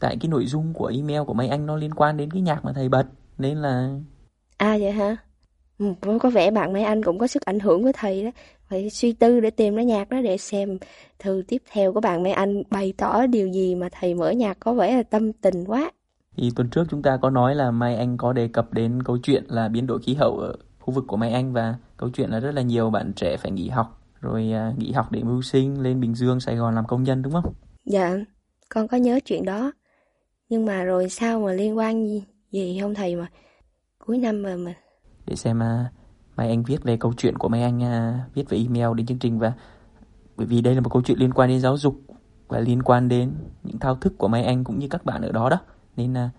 Tại 0.00 0.16
cái 0.20 0.28
nội 0.28 0.46
dung 0.46 0.72
của 0.74 0.86
email 0.86 1.22
của 1.26 1.34
Mai 1.34 1.48
Anh 1.48 1.66
nó 1.66 1.76
liên 1.76 1.94
quan 1.94 2.16
đến 2.16 2.30
cái 2.30 2.42
nhạc 2.42 2.64
mà 2.64 2.72
thầy 2.72 2.88
bật 2.88 3.06
nên 3.38 3.58
là 3.58 3.90
À 4.56 4.78
vậy 4.80 4.92
hả? 4.92 5.16
Ừ, 5.78 5.86
có 6.20 6.30
vẻ 6.30 6.50
bạn 6.50 6.72
Mai 6.72 6.82
Anh 6.82 7.02
cũng 7.02 7.18
có 7.18 7.26
sức 7.26 7.42
ảnh 7.44 7.60
hưởng 7.60 7.82
với 7.84 7.92
thầy 7.92 8.24
đó. 8.24 8.30
Phải 8.70 8.90
suy 8.90 9.12
tư 9.12 9.40
để 9.40 9.50
tìm 9.50 9.76
cái 9.76 9.84
nhạc 9.84 10.08
đó 10.10 10.20
để 10.24 10.36
xem 10.38 10.78
thư 11.18 11.42
tiếp 11.48 11.62
theo 11.72 11.92
của 11.92 12.00
bạn 12.00 12.22
Mai 12.22 12.32
Anh 12.32 12.62
bày 12.70 12.92
tỏ 12.96 13.26
điều 13.26 13.48
gì 13.48 13.74
mà 13.74 13.88
thầy 13.92 14.14
mở 14.14 14.30
nhạc 14.30 14.56
có 14.60 14.74
vẻ 14.74 14.96
là 14.96 15.02
tâm 15.02 15.32
tình 15.32 15.64
quá. 15.64 15.90
thì 16.36 16.50
tuần 16.56 16.68
trước 16.70 16.84
chúng 16.90 17.02
ta 17.02 17.18
có 17.22 17.30
nói 17.30 17.54
là 17.54 17.70
Mai 17.70 17.96
Anh 17.96 18.16
có 18.16 18.32
đề 18.32 18.48
cập 18.48 18.72
đến 18.72 19.02
câu 19.02 19.18
chuyện 19.22 19.44
là 19.48 19.68
biến 19.68 19.86
đổi 19.86 19.98
khí 20.02 20.14
hậu 20.14 20.38
ở 20.38 20.56
khu 20.80 20.94
vực 20.94 21.04
của 21.08 21.16
Mai 21.16 21.32
Anh 21.32 21.52
và 21.52 21.74
câu 21.96 22.10
chuyện 22.10 22.30
là 22.30 22.40
rất 22.40 22.50
là 22.54 22.62
nhiều 22.62 22.90
bạn 22.90 23.12
trẻ 23.16 23.36
phải 23.36 23.50
nghỉ 23.50 23.68
học 23.68 24.00
rồi 24.20 24.52
à, 24.52 24.72
nghỉ 24.78 24.92
học 24.92 25.12
để 25.12 25.22
mưu 25.22 25.42
sinh 25.42 25.82
lên 25.82 26.00
Bình 26.00 26.14
Dương, 26.14 26.40
Sài 26.40 26.56
Gòn 26.56 26.74
làm 26.74 26.86
công 26.86 27.02
nhân 27.02 27.22
đúng 27.22 27.32
không? 27.32 27.54
Dạ, 27.86 28.16
con 28.68 28.88
có 28.88 28.96
nhớ 28.96 29.20
chuyện 29.24 29.44
đó. 29.44 29.72
Nhưng 30.48 30.66
mà 30.66 30.84
rồi 30.84 31.08
sao 31.08 31.40
mà 31.40 31.52
liên 31.52 31.78
quan 31.78 32.06
gì, 32.08 32.24
gì 32.50 32.78
không 32.82 32.94
thầy 32.94 33.16
mà 33.16 33.26
cuối 33.98 34.18
năm 34.18 34.42
mà 34.42 34.56
mà 34.56 34.74
để 35.26 35.36
xem 35.36 35.58
uh, 35.58 35.92
Mai 36.36 36.48
Anh 36.48 36.62
viết 36.62 36.84
về 36.84 36.96
câu 36.96 37.12
chuyện 37.16 37.38
của 37.38 37.48
Mai 37.48 37.62
Anh 37.62 37.78
uh, 37.78 38.34
viết 38.34 38.48
về 38.48 38.58
email 38.58 38.96
đến 38.96 39.06
chương 39.06 39.18
trình 39.18 39.38
và 39.38 39.52
bởi 40.36 40.46
vì 40.46 40.60
đây 40.60 40.74
là 40.74 40.80
một 40.80 40.90
câu 40.92 41.02
chuyện 41.02 41.18
liên 41.18 41.32
quan 41.32 41.48
đến 41.48 41.60
giáo 41.60 41.76
dục 41.76 42.00
và 42.48 42.60
liên 42.60 42.82
quan 42.82 43.08
đến 43.08 43.32
những 43.62 43.78
thao 43.78 43.94
thức 43.94 44.18
của 44.18 44.28
Mai 44.28 44.44
Anh 44.44 44.64
cũng 44.64 44.78
như 44.78 44.88
các 44.88 45.04
bạn 45.04 45.22
ở 45.22 45.32
đó 45.32 45.48
đó 45.50 45.58
nên 45.96 46.12
uh, 46.12 46.30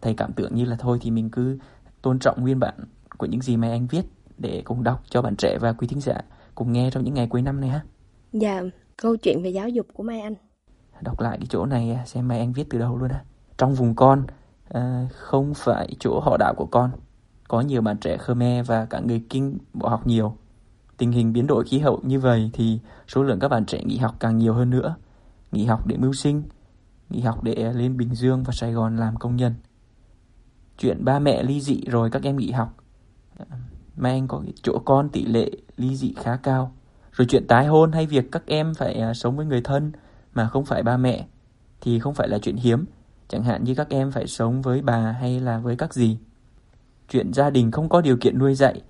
thầy 0.00 0.14
cảm 0.14 0.32
tưởng 0.32 0.54
như 0.54 0.64
là 0.64 0.76
thôi 0.78 0.98
thì 1.00 1.10
mình 1.10 1.30
cứ 1.30 1.58
tôn 2.02 2.18
trọng 2.18 2.42
nguyên 2.42 2.60
bản 2.60 2.74
của 3.18 3.26
những 3.26 3.42
gì 3.42 3.56
Mai 3.56 3.70
Anh 3.70 3.86
viết 3.86 4.02
để 4.38 4.62
cùng 4.64 4.82
đọc 4.82 5.02
cho 5.08 5.22
bạn 5.22 5.36
trẻ 5.36 5.58
và 5.58 5.72
quý 5.72 5.86
thính 5.86 6.00
giả 6.00 6.20
cùng 6.54 6.72
nghe 6.72 6.90
trong 6.90 7.04
những 7.04 7.14
ngày 7.14 7.26
cuối 7.26 7.42
năm 7.42 7.60
này 7.60 7.70
ha. 7.70 7.80
Dạ, 8.32 8.62
câu 8.96 9.16
chuyện 9.16 9.42
về 9.42 9.50
giáo 9.50 9.68
dục 9.68 9.86
của 9.94 10.02
Mai 10.02 10.20
Anh. 10.20 10.34
Đọc 11.00 11.20
lại 11.20 11.38
cái 11.38 11.46
chỗ 11.50 11.66
này 11.66 11.98
xem 12.06 12.28
Mai 12.28 12.38
Anh 12.38 12.52
viết 12.52 12.64
từ 12.70 12.78
đâu 12.78 12.96
luôn 12.96 13.10
ha. 13.10 13.24
Trong 13.58 13.74
vùng 13.74 13.94
con, 13.94 14.26
à, 14.68 15.06
không 15.12 15.54
phải 15.56 15.88
chỗ 16.00 16.20
họ 16.20 16.36
đạo 16.36 16.54
của 16.56 16.66
con. 16.66 16.90
Có 17.52 17.60
nhiều 17.60 17.82
bạn 17.82 17.96
trẻ 17.96 18.16
Khmer 18.16 18.66
và 18.66 18.84
cả 18.84 19.00
người 19.00 19.22
Kinh 19.30 19.58
bỏ 19.72 19.88
học 19.88 20.06
nhiều. 20.06 20.36
Tình 20.96 21.12
hình 21.12 21.32
biến 21.32 21.46
đổi 21.46 21.64
khí 21.64 21.78
hậu 21.78 22.00
như 22.02 22.20
vậy 22.20 22.50
thì 22.52 22.78
số 23.08 23.22
lượng 23.22 23.38
các 23.38 23.48
bạn 23.48 23.66
trẻ 23.66 23.84
nghỉ 23.84 23.96
học 23.96 24.14
càng 24.20 24.38
nhiều 24.38 24.54
hơn 24.54 24.70
nữa. 24.70 24.94
Nghỉ 25.52 25.64
học 25.64 25.86
để 25.86 25.96
mưu 25.96 26.12
sinh, 26.12 26.42
nghỉ 27.10 27.20
học 27.20 27.42
để 27.42 27.72
lên 27.72 27.96
Bình 27.96 28.14
Dương 28.14 28.42
và 28.42 28.52
Sài 28.52 28.72
Gòn 28.72 28.96
làm 28.96 29.16
công 29.16 29.36
nhân. 29.36 29.54
Chuyện 30.78 31.04
ba 31.04 31.18
mẹ 31.18 31.42
ly 31.42 31.60
dị 31.60 31.80
rồi 31.86 32.10
các 32.10 32.22
em 32.22 32.36
nghỉ 32.36 32.50
học. 32.50 32.76
Mà 33.96 34.08
Anh 34.08 34.28
có 34.28 34.42
chỗ 34.62 34.78
con 34.84 35.08
tỷ 35.08 35.24
lệ 35.24 35.50
ly 35.76 35.96
dị 35.96 36.14
khá 36.16 36.36
cao. 36.36 36.72
Rồi 37.12 37.26
chuyện 37.28 37.46
tái 37.46 37.66
hôn 37.66 37.92
hay 37.92 38.06
việc 38.06 38.32
các 38.32 38.42
em 38.46 38.74
phải 38.74 38.94
à, 38.94 39.14
sống 39.14 39.36
với 39.36 39.46
người 39.46 39.60
thân 39.60 39.92
mà 40.34 40.48
không 40.48 40.64
phải 40.64 40.82
ba 40.82 40.96
mẹ 40.96 41.26
thì 41.80 41.98
không 41.98 42.14
phải 42.14 42.28
là 42.28 42.38
chuyện 42.38 42.56
hiếm 42.56 42.84
chẳng 43.28 43.42
hạn 43.42 43.64
như 43.64 43.74
các 43.74 43.90
em 43.90 44.10
phải 44.10 44.26
sống 44.26 44.62
với 44.62 44.82
bà 44.82 45.12
hay 45.12 45.40
là 45.40 45.58
với 45.58 45.76
các 45.76 45.94
gì. 45.94 46.18
Chuyện 47.12 47.32
gia 47.32 47.50
đình 47.50 47.70
không 47.70 47.88
có 47.88 48.00
điều 48.00 48.16
kiện 48.16 48.38
nuôi 48.38 48.54
dạy, 48.54 48.82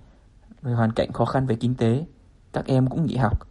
rồi 0.61 0.73
hoàn 0.73 0.91
cảnh 0.91 1.11
khó 1.11 1.25
khăn 1.25 1.45
về 1.45 1.55
kinh 1.55 1.75
tế, 1.75 2.05
các 2.53 2.65
em 2.65 2.87
cũng 2.89 3.05
nghỉ 3.05 3.15
học. 3.15 3.47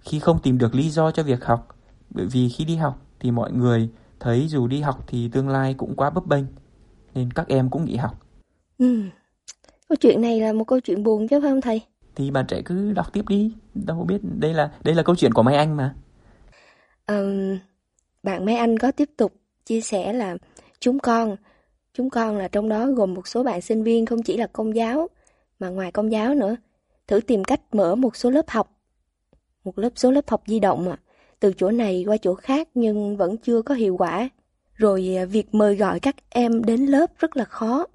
Khi 0.00 0.18
không 0.18 0.38
tìm 0.42 0.58
được 0.58 0.74
lý 0.74 0.90
do 0.90 1.10
cho 1.10 1.22
việc 1.22 1.44
học, 1.44 1.68
bởi 2.10 2.26
vì 2.26 2.48
khi 2.48 2.64
đi 2.64 2.76
học 2.76 3.00
thì 3.20 3.30
mọi 3.30 3.52
người 3.52 3.88
thấy 4.20 4.46
dù 4.48 4.66
đi 4.66 4.80
học 4.80 5.04
thì 5.06 5.28
tương 5.32 5.48
lai 5.48 5.74
cũng 5.74 5.96
quá 5.96 6.10
bấp 6.10 6.26
bênh, 6.26 6.44
nên 7.14 7.30
các 7.32 7.48
em 7.48 7.70
cũng 7.70 7.84
nghỉ 7.84 7.96
học. 7.96 8.26
Ừ. 8.78 9.02
Câu 9.88 9.96
chuyện 10.00 10.20
này 10.20 10.40
là 10.40 10.52
một 10.52 10.64
câu 10.64 10.80
chuyện 10.80 11.02
buồn 11.02 11.28
chứ 11.28 11.40
phải 11.40 11.50
không 11.50 11.60
thầy? 11.60 11.80
Thì 12.14 12.30
bạn 12.30 12.46
trẻ 12.46 12.62
cứ 12.64 12.92
đọc 12.92 13.12
tiếp 13.12 13.24
đi, 13.28 13.52
đâu 13.74 14.04
biết 14.08 14.18
đây 14.22 14.54
là 14.54 14.72
đây 14.82 14.94
là 14.94 15.02
câu 15.02 15.16
chuyện 15.16 15.32
của 15.32 15.42
Mai 15.42 15.56
Anh 15.56 15.76
mà. 15.76 15.94
Um, 17.06 17.58
bạn 18.22 18.44
Mai 18.44 18.56
Anh 18.56 18.78
có 18.78 18.92
tiếp 18.92 19.10
tục 19.16 19.32
chia 19.66 19.80
sẻ 19.80 20.12
là 20.12 20.36
chúng 20.80 20.98
con, 20.98 21.36
chúng 21.94 22.10
con 22.10 22.36
là 22.36 22.48
trong 22.48 22.68
đó 22.68 22.86
gồm 22.86 23.14
một 23.14 23.28
số 23.28 23.42
bạn 23.42 23.60
sinh 23.60 23.82
viên 23.82 24.06
không 24.06 24.22
chỉ 24.22 24.36
là 24.36 24.46
công 24.46 24.76
giáo, 24.76 25.08
mà 25.58 25.68
ngoài 25.68 25.92
công 25.92 26.12
giáo 26.12 26.34
nữa, 26.34 26.56
thử 27.06 27.20
tìm 27.20 27.44
cách 27.44 27.60
mở 27.72 27.94
một 27.94 28.16
số 28.16 28.30
lớp 28.30 28.48
học, 28.48 28.80
một 29.64 29.78
lớp 29.78 29.90
số 29.96 30.10
lớp 30.10 30.30
học 30.30 30.42
di 30.46 30.60
động 30.60 30.90
à, 30.90 30.98
từ 31.40 31.52
chỗ 31.56 31.70
này 31.70 32.04
qua 32.06 32.16
chỗ 32.16 32.34
khác 32.34 32.68
nhưng 32.74 33.16
vẫn 33.16 33.36
chưa 33.36 33.62
có 33.62 33.74
hiệu 33.74 33.96
quả. 33.96 34.28
Rồi 34.74 35.16
à, 35.18 35.24
việc 35.24 35.54
mời 35.54 35.76
gọi 35.76 36.00
các 36.00 36.16
em 36.28 36.64
đến 36.64 36.86
lớp 36.86 37.10
rất 37.18 37.36
là 37.36 37.44
khó. 37.44 37.86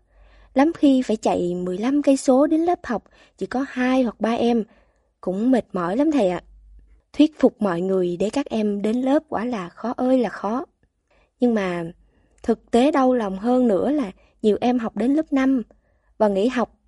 Lắm 0.54 0.72
khi 0.78 1.02
phải 1.02 1.16
chạy 1.16 1.56
15 1.56 2.02
cây 2.02 2.18
số 2.18 2.48
đến 2.48 2.62
lớp 2.62 2.80
học, 2.84 3.04
chỉ 3.38 3.46
có 3.46 3.66
hai 3.70 4.04
hoặc 4.04 4.22
ba 4.22 4.32
em, 4.32 4.64
cũng 5.22 5.52
mệt 5.52 5.66
mỏi 5.74 5.98
lắm 5.98 6.12
thầy 6.12 6.30
ạ. 6.30 6.44
Thuyết 7.14 7.40
phục 7.40 7.62
mọi 7.62 7.82
người 7.82 8.18
để 8.18 8.30
các 8.30 8.46
em 8.46 8.82
đến 8.82 9.02
lớp 9.02 9.24
quả 9.30 9.46
là 9.46 9.70
khó 9.70 9.94
ơi 9.98 10.20
là 10.20 10.30
khó. 10.30 10.66
Nhưng 11.40 11.54
mà 11.54 11.92
thực 12.44 12.72
tế 12.72 12.92
đau 12.92 13.14
lòng 13.14 13.38
hơn 13.38 13.68
nữa 13.68 13.92
là 13.92 14.12
nhiều 14.42 14.58
em 14.62 14.80
học 14.80 14.98
đến 14.98 15.14
lớp 15.14 15.34
5 15.34 15.64
và 16.18 16.28
nghỉ 16.28 16.48
học 16.48 16.80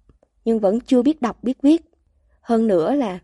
nhưng 0.45 0.59
vẫn 0.59 0.79
chưa 0.79 1.01
biết 1.01 1.21
đọc 1.21 1.43
biết 1.43 1.61
viết. 1.61 1.81
Hơn 2.41 2.67
nữa 2.67 2.95
là 2.95 3.19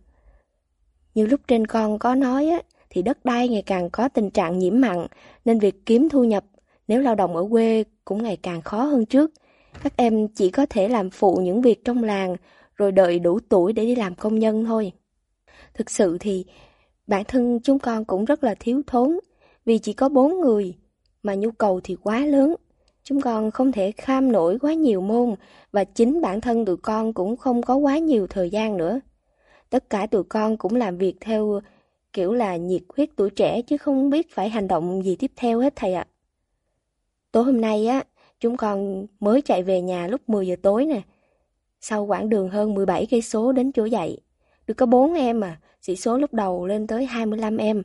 như 1.15 1.25
lúc 1.25 1.41
trên 1.47 1.67
con 1.67 1.99
có 1.99 2.15
nói 2.15 2.47
á, 2.47 2.61
thì 2.89 3.01
đất 3.01 3.25
đai 3.25 3.49
ngày 3.49 3.61
càng 3.61 3.89
có 3.89 4.09
tình 4.09 4.29
trạng 4.29 4.59
nhiễm 4.59 4.81
mặn 4.81 5.07
nên 5.45 5.59
việc 5.59 5.85
kiếm 5.85 6.09
thu 6.09 6.23
nhập 6.23 6.45
nếu 6.87 7.01
lao 7.01 7.15
động 7.15 7.35
ở 7.35 7.47
quê 7.51 7.83
cũng 8.05 8.23
ngày 8.23 8.37
càng 8.37 8.61
khó 8.61 8.83
hơn 8.83 9.05
trước. 9.05 9.31
Các 9.83 9.93
em 9.97 10.27
chỉ 10.27 10.49
có 10.49 10.65
thể 10.69 10.87
làm 10.87 11.09
phụ 11.09 11.35
những 11.35 11.61
việc 11.61 11.85
trong 11.85 12.03
làng 12.03 12.35
rồi 12.75 12.91
đợi 12.91 13.19
đủ 13.19 13.39
tuổi 13.49 13.73
để 13.73 13.85
đi 13.85 13.95
làm 13.95 14.15
công 14.15 14.39
nhân 14.39 14.65
thôi. 14.65 14.91
Thực 15.73 15.89
sự 15.89 16.17
thì 16.19 16.45
bản 17.07 17.23
thân 17.27 17.59
chúng 17.63 17.79
con 17.79 18.05
cũng 18.05 18.25
rất 18.25 18.43
là 18.43 18.55
thiếu 18.59 18.81
thốn 18.87 19.19
vì 19.65 19.77
chỉ 19.77 19.93
có 19.93 20.09
bốn 20.09 20.41
người 20.41 20.73
mà 21.27 21.35
nhu 21.35 21.51
cầu 21.51 21.81
thì 21.83 21.95
quá 22.03 22.25
lớn. 22.25 22.55
Chúng 23.03 23.21
con 23.21 23.51
không 23.51 23.71
thể 23.71 23.91
kham 23.91 24.31
nổi 24.31 24.59
quá 24.59 24.73
nhiều 24.73 25.01
môn 25.01 25.35
và 25.71 25.83
chính 25.83 26.21
bản 26.21 26.41
thân 26.41 26.65
tụi 26.65 26.77
con 26.77 27.13
cũng 27.13 27.37
không 27.37 27.61
có 27.61 27.75
quá 27.75 27.97
nhiều 27.97 28.27
thời 28.27 28.49
gian 28.49 28.77
nữa. 28.77 28.99
Tất 29.69 29.89
cả 29.89 30.07
tụi 30.07 30.23
con 30.23 30.57
cũng 30.57 30.75
làm 30.75 30.97
việc 30.97 31.15
theo 31.21 31.61
kiểu 32.13 32.33
là 32.33 32.55
nhiệt 32.55 32.81
huyết 32.95 33.09
tuổi 33.15 33.29
trẻ 33.29 33.61
chứ 33.61 33.77
không 33.77 34.09
biết 34.09 34.31
phải 34.31 34.49
hành 34.49 34.67
động 34.67 35.05
gì 35.05 35.15
tiếp 35.15 35.31
theo 35.35 35.59
hết 35.59 35.73
thầy 35.75 35.93
ạ. 35.93 36.07
Tối 37.31 37.43
hôm 37.43 37.61
nay 37.61 37.87
á, 37.87 38.03
chúng 38.39 38.57
con 38.57 39.07
mới 39.19 39.41
chạy 39.41 39.63
về 39.63 39.81
nhà 39.81 40.07
lúc 40.07 40.21
10 40.27 40.47
giờ 40.47 40.55
tối 40.61 40.85
nè. 40.85 41.01
Sau 41.81 42.05
quãng 42.05 42.29
đường 42.29 42.49
hơn 42.49 42.73
17 42.73 43.07
cây 43.11 43.21
số 43.21 43.51
đến 43.51 43.71
chỗ 43.71 43.85
dạy, 43.85 44.17
được 44.67 44.73
có 44.73 44.85
4 44.85 45.13
em 45.13 45.41
à, 45.41 45.59
sĩ 45.81 45.95
số 45.95 46.17
lúc 46.17 46.33
đầu 46.33 46.65
lên 46.65 46.87
tới 46.87 47.05
25 47.05 47.57
em 47.57 47.83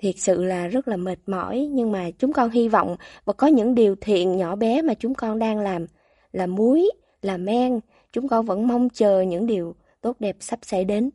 thiệt 0.00 0.14
sự 0.18 0.44
là 0.44 0.66
rất 0.66 0.88
là 0.88 0.96
mệt 0.96 1.18
mỏi 1.26 1.68
nhưng 1.72 1.92
mà 1.92 2.10
chúng 2.18 2.32
con 2.32 2.50
hy 2.50 2.68
vọng 2.68 2.96
và 3.24 3.32
có 3.32 3.46
những 3.46 3.74
điều 3.74 3.94
thiện 4.00 4.36
nhỏ 4.36 4.56
bé 4.56 4.82
mà 4.82 4.94
chúng 4.94 5.14
con 5.14 5.38
đang 5.38 5.58
làm 5.58 5.86
là 6.32 6.46
muối, 6.46 6.90
là 7.22 7.36
men, 7.36 7.80
chúng 8.12 8.28
con 8.28 8.46
vẫn 8.46 8.66
mong 8.68 8.88
chờ 8.88 9.20
những 9.20 9.46
điều 9.46 9.74
tốt 10.00 10.16
đẹp 10.20 10.36
sắp 10.40 10.58
xảy 10.62 10.84
đến. 10.84 11.10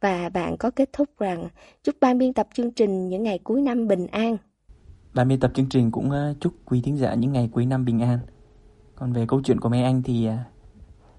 Và 0.00 0.28
bạn 0.28 0.56
có 0.56 0.70
kết 0.70 0.92
thúc 0.92 1.08
rằng 1.18 1.48
chúc 1.82 1.94
ban 2.00 2.18
biên 2.18 2.32
tập 2.32 2.48
chương 2.54 2.70
trình 2.70 3.08
những 3.08 3.22
ngày 3.22 3.38
cuối 3.38 3.62
năm 3.62 3.88
bình 3.88 4.06
an. 4.06 4.36
Ban 5.14 5.28
biên 5.28 5.40
tập 5.40 5.50
chương 5.54 5.68
trình 5.68 5.90
cũng 5.90 6.10
ờ, 6.10 6.34
chúc 6.40 6.52
quý 6.64 6.80
thính 6.80 6.96
giả 6.96 7.14
những 7.14 7.32
ngày 7.32 7.48
cuối 7.52 7.66
năm 7.66 7.84
bình 7.84 8.00
an. 8.00 8.18
Còn 8.94 9.12
về 9.12 9.24
câu 9.28 9.40
chuyện 9.44 9.60
của 9.60 9.68
Mai 9.68 9.82
Anh 9.82 10.02
thì 10.02 10.26
à, 10.26 10.44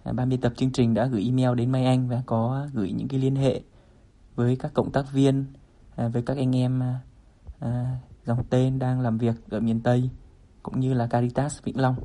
à, 0.03 0.13
ban 0.13 0.29
biên 0.29 0.41
tập 0.41 0.53
chương 0.55 0.71
trình 0.71 0.93
đã 0.93 1.05
gửi 1.05 1.23
email 1.25 1.57
đến 1.57 1.71
Mai 1.71 1.85
Anh 1.85 2.09
và 2.09 2.23
có 2.25 2.67
gửi 2.73 2.91
những 2.91 3.07
cái 3.07 3.19
liên 3.19 3.35
hệ 3.35 3.61
với 4.35 4.55
các 4.55 4.73
cộng 4.73 4.91
tác 4.91 5.05
viên, 5.13 5.45
với 5.95 6.21
các 6.25 6.37
anh 6.37 6.55
em 6.55 6.81
dòng 8.25 8.43
tên 8.49 8.79
đang 8.79 8.99
làm 8.99 9.17
việc 9.17 9.35
ở 9.49 9.59
miền 9.59 9.79
Tây 9.79 10.09
cũng 10.63 10.79
như 10.79 10.93
là 10.93 11.07
Caritas 11.07 11.63
Vĩnh 11.63 11.79
Long. 11.79 11.95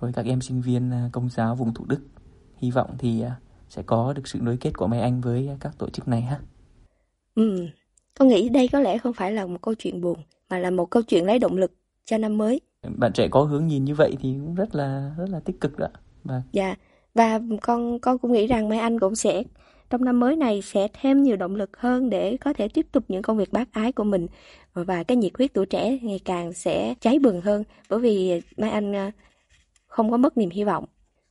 Rồi 0.00 0.12
các 0.12 0.24
em 0.26 0.40
sinh 0.40 0.60
viên 0.60 0.92
công 1.12 1.28
giáo 1.28 1.54
vùng 1.54 1.74
Thủ 1.74 1.84
Đức. 1.84 2.00
Hy 2.56 2.70
vọng 2.70 2.94
thì 2.98 3.24
sẽ 3.68 3.82
có 3.82 4.12
được 4.12 4.28
sự 4.28 4.38
nối 4.42 4.56
kết 4.56 4.72
của 4.76 4.86
Mai 4.86 5.00
Anh 5.00 5.20
với 5.20 5.50
các 5.60 5.78
tổ 5.78 5.88
chức 5.88 6.08
này 6.08 6.22
ha. 6.22 6.40
Ừ, 7.34 7.66
con 8.18 8.28
nghĩ 8.28 8.48
đây 8.48 8.68
có 8.68 8.80
lẽ 8.80 8.98
không 8.98 9.12
phải 9.12 9.32
là 9.32 9.46
một 9.46 9.62
câu 9.62 9.74
chuyện 9.74 10.00
buồn 10.00 10.18
mà 10.50 10.58
là 10.58 10.70
một 10.70 10.90
câu 10.90 11.02
chuyện 11.02 11.24
lấy 11.24 11.38
động 11.38 11.56
lực 11.56 11.72
cho 12.04 12.18
năm 12.18 12.38
mới. 12.38 12.60
Bạn 12.96 13.12
trẻ 13.12 13.28
có 13.30 13.42
hướng 13.42 13.66
nhìn 13.66 13.84
như 13.84 13.94
vậy 13.94 14.16
thì 14.20 14.32
cũng 14.32 14.54
rất 14.54 14.74
là 14.74 15.14
rất 15.18 15.28
là 15.28 15.40
tích 15.40 15.60
cực 15.60 15.78
đó. 15.78 15.86
Và 16.24 16.42
dạ 16.52 16.74
và 17.14 17.40
con 17.62 17.98
con 18.00 18.18
cũng 18.18 18.32
nghĩ 18.32 18.46
rằng 18.46 18.68
Mai 18.68 18.78
Anh 18.78 19.00
cũng 19.00 19.16
sẽ 19.16 19.42
trong 19.90 20.04
năm 20.04 20.20
mới 20.20 20.36
này 20.36 20.62
sẽ 20.62 20.88
thêm 20.92 21.22
nhiều 21.22 21.36
động 21.36 21.54
lực 21.54 21.76
hơn 21.76 22.10
để 22.10 22.36
có 22.36 22.52
thể 22.52 22.68
tiếp 22.68 22.86
tục 22.92 23.04
những 23.08 23.22
công 23.22 23.36
việc 23.38 23.52
bác 23.52 23.72
ái 23.72 23.92
của 23.92 24.04
mình 24.04 24.26
và 24.74 25.02
cái 25.02 25.16
nhiệt 25.16 25.32
huyết 25.38 25.52
tuổi 25.54 25.66
trẻ 25.66 25.98
ngày 26.02 26.20
càng 26.24 26.52
sẽ 26.52 26.94
cháy 27.00 27.18
bừng 27.18 27.40
hơn 27.40 27.64
bởi 27.88 28.00
vì 28.00 28.40
Mai 28.56 28.70
Anh 28.70 28.96
à, 28.96 29.12
không 29.86 30.10
có 30.10 30.16
mất 30.16 30.36
niềm 30.38 30.50
hy 30.50 30.64
vọng. 30.64 30.84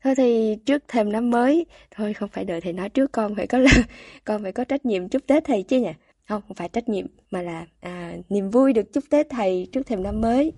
Thôi 0.03 0.15
thì 0.17 0.55
trước 0.65 0.83
thêm 0.87 1.11
năm 1.11 1.29
mới, 1.29 1.65
thôi 1.91 2.13
không 2.13 2.29
phải 2.29 2.45
đợi 2.45 2.61
thầy 2.61 2.73
nói 2.73 2.89
trước 2.89 3.11
con 3.11 3.35
phải 3.35 3.47
có 3.47 3.59
con 4.25 4.43
phải 4.43 4.51
có 4.51 4.63
trách 4.63 4.85
nhiệm 4.85 5.09
chúc 5.09 5.27
Tết 5.27 5.45
thầy 5.45 5.63
chứ 5.63 5.79
nhỉ? 5.79 5.91
không 6.27 6.41
không 6.47 6.55
phải 6.55 6.69
trách 6.69 6.89
nhiệm 6.89 7.05
mà 7.31 7.41
là 7.41 7.65
à, 7.79 8.13
niềm 8.29 8.49
vui 8.49 8.73
được 8.73 8.93
chúc 8.93 9.03
Tết 9.09 9.27
thầy 9.29 9.67
trước 9.71 9.87
thềm 9.87 10.03
năm 10.03 10.21
mới. 10.21 10.53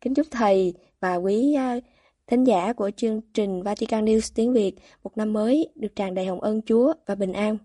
Kính 0.00 0.14
chúc 0.14 0.26
thầy 0.30 0.74
và 1.00 1.16
quý 1.16 1.56
uh, 1.76 1.84
thính 2.26 2.46
giả 2.46 2.72
của 2.72 2.90
chương 2.96 3.20
trình 3.34 3.62
Vatican 3.62 4.04
News 4.04 4.32
tiếng 4.34 4.52
Việt 4.52 4.74
một 5.04 5.10
năm 5.16 5.32
mới 5.32 5.68
được 5.74 5.96
tràn 5.96 6.14
đầy 6.14 6.26
hồng 6.26 6.40
ân 6.40 6.60
Chúa 6.66 6.92
và 7.06 7.14
bình 7.14 7.32
an. 7.32 7.58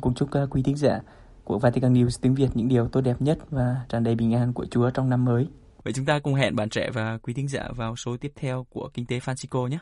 Cùng 0.00 0.14
chúc 0.14 0.28
uh, 0.42 0.50
quý 0.50 0.62
thính 0.62 0.76
giả 0.76 1.00
của 1.44 1.58
Vatican 1.58 1.94
News 1.94 2.18
tiếng 2.22 2.34
Việt 2.34 2.48
những 2.54 2.68
điều 2.68 2.88
tốt 2.88 3.00
đẹp 3.00 3.16
nhất 3.20 3.38
và 3.50 3.76
tràn 3.88 4.04
đầy 4.04 4.14
bình 4.14 4.34
an 4.34 4.52
của 4.52 4.66
Chúa 4.66 4.90
trong 4.90 5.10
năm 5.10 5.24
mới. 5.24 5.46
Vậy 5.84 5.92
chúng 5.92 6.04
ta 6.04 6.18
cùng 6.18 6.34
hẹn 6.34 6.56
bạn 6.56 6.68
trẻ 6.68 6.90
và 6.94 7.18
quý 7.22 7.34
thính 7.34 7.48
giả 7.48 7.68
vào 7.76 7.96
số 7.96 8.16
tiếp 8.20 8.32
theo 8.36 8.66
của 8.70 8.90
Kinh 8.94 9.06
tế 9.06 9.18
Francisco 9.18 9.66
nhé. 9.66 9.78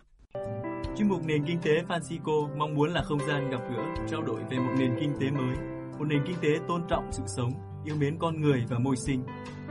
Chuyên 0.99 1.09
mục 1.09 1.25
Nền 1.25 1.45
Kinh 1.47 1.59
tế 1.63 1.71
Francisco 1.89 2.57
mong 2.59 2.75
muốn 2.75 2.93
là 2.93 3.03
không 3.03 3.19
gian 3.29 3.51
gặp 3.51 3.61
gỡ, 3.71 4.05
trao 4.11 4.23
đổi 4.23 4.41
về 4.51 4.59
một 4.59 4.73
nền 4.79 4.91
kinh 5.01 5.13
tế 5.21 5.31
mới 5.31 5.57
một 5.99 6.05
nền 6.05 6.23
kinh 6.27 6.37
tế 6.43 6.49
tôn 6.69 6.83
trọng 6.89 7.13
sự 7.13 7.23
sống, 7.27 7.53
yêu 7.85 7.97
mến 7.97 8.19
con 8.19 8.41
người 8.41 8.65
và 8.69 8.79
môi 8.79 8.97
sinh. 8.97 9.23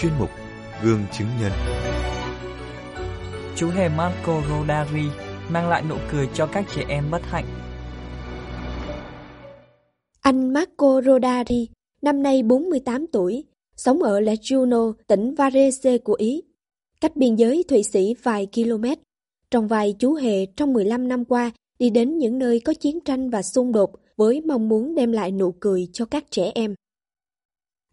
Chuyên 0.00 0.12
mục 0.18 0.30
Gương 0.84 1.00
chứng 1.12 1.28
nhân 1.40 1.52
Chú 3.56 3.68
hề 3.68 3.88
Marco 3.88 4.42
Rodari 4.48 5.04
mang 5.50 5.68
lại 5.68 5.82
nụ 5.88 5.94
cười 6.12 6.28
cho 6.34 6.46
các 6.46 6.64
trẻ 6.74 6.84
em 6.88 7.10
bất 7.10 7.22
hạnh. 7.22 7.44
Anh 10.20 10.52
Marco 10.52 11.00
Rodari, 11.06 11.68
năm 12.02 12.22
nay 12.22 12.42
48 12.42 13.06
tuổi, 13.06 13.44
sống 13.76 14.02
ở 14.02 14.20
La 14.20 14.34
Juno, 14.34 14.92
tỉnh 15.06 15.34
Varese 15.34 15.98
của 15.98 16.14
Ý, 16.14 16.42
cách 17.00 17.16
biên 17.16 17.34
giới 17.34 17.64
Thụy 17.68 17.82
Sĩ 17.82 18.14
vài 18.22 18.46
km. 18.54 18.84
Trong 19.50 19.68
vài 19.68 19.94
chú 19.98 20.14
hề 20.14 20.46
trong 20.56 20.72
15 20.72 21.08
năm 21.08 21.24
qua 21.24 21.50
đi 21.78 21.90
đến 21.90 22.18
những 22.18 22.38
nơi 22.38 22.60
có 22.60 22.74
chiến 22.74 23.00
tranh 23.04 23.30
và 23.30 23.42
xung 23.42 23.72
đột 23.72 23.90
với 24.16 24.40
mong 24.40 24.68
muốn 24.68 24.94
đem 24.94 25.12
lại 25.12 25.32
nụ 25.32 25.54
cười 25.60 25.88
cho 25.92 26.04
các 26.04 26.24
trẻ 26.30 26.52
em. 26.54 26.74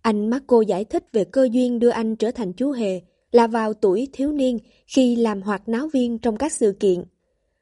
Anh 0.08 0.30
Marco 0.30 0.62
giải 0.62 0.86
thích 0.86 1.04
về 1.12 1.24
cơ 1.24 1.48
duyên 1.52 1.80
đưa 1.80 1.90
anh 1.90 2.16
trở 2.16 2.32
thành 2.32 2.54
chú 2.54 2.72
hề 2.72 3.02
là 3.32 3.48
vào 3.48 3.74
tuổi 3.74 4.08
thiếu 4.14 4.32
niên 4.32 4.58
khi 4.86 5.16
làm 5.16 5.42
hoạt 5.42 5.70
náo 5.70 5.88
viên 5.94 6.18
trong 6.20 6.38
các 6.38 6.52
sự 6.52 6.76
kiện. 6.80 7.04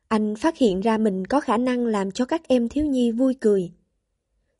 Anh 0.08 0.36
phát 0.36 0.58
hiện 0.58 0.80
ra 0.80 0.98
mình 0.98 1.26
có 1.26 1.40
khả 1.40 1.58
năng 1.58 1.86
làm 1.86 2.12
cho 2.12 2.26
các 2.26 2.48
em 2.48 2.70
thiếu 2.70 2.86
nhi 2.86 3.12
vui 3.12 3.34
cười. 3.42 3.72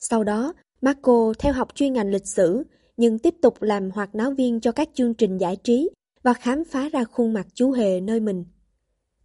Sau 0.00 0.24
đó, 0.24 0.52
Marco 0.80 1.32
theo 1.38 1.52
học 1.52 1.68
chuyên 1.74 1.92
ngành 1.92 2.10
lịch 2.10 2.26
sử 2.26 2.62
nhưng 2.96 3.18
tiếp 3.18 3.34
tục 3.42 3.62
làm 3.62 3.90
hoạt 3.90 4.14
náo 4.14 4.30
viên 4.30 4.60
cho 4.60 4.72
các 4.72 4.88
chương 4.94 5.14
trình 5.14 5.38
giải 5.38 5.56
trí 5.56 5.90
và 6.22 6.34
khám 6.34 6.64
phá 6.64 6.88
ra 6.88 7.04
khuôn 7.04 7.32
mặt 7.32 7.46
chú 7.54 7.72
hề 7.72 8.00
nơi 8.00 8.20
mình. 8.20 8.44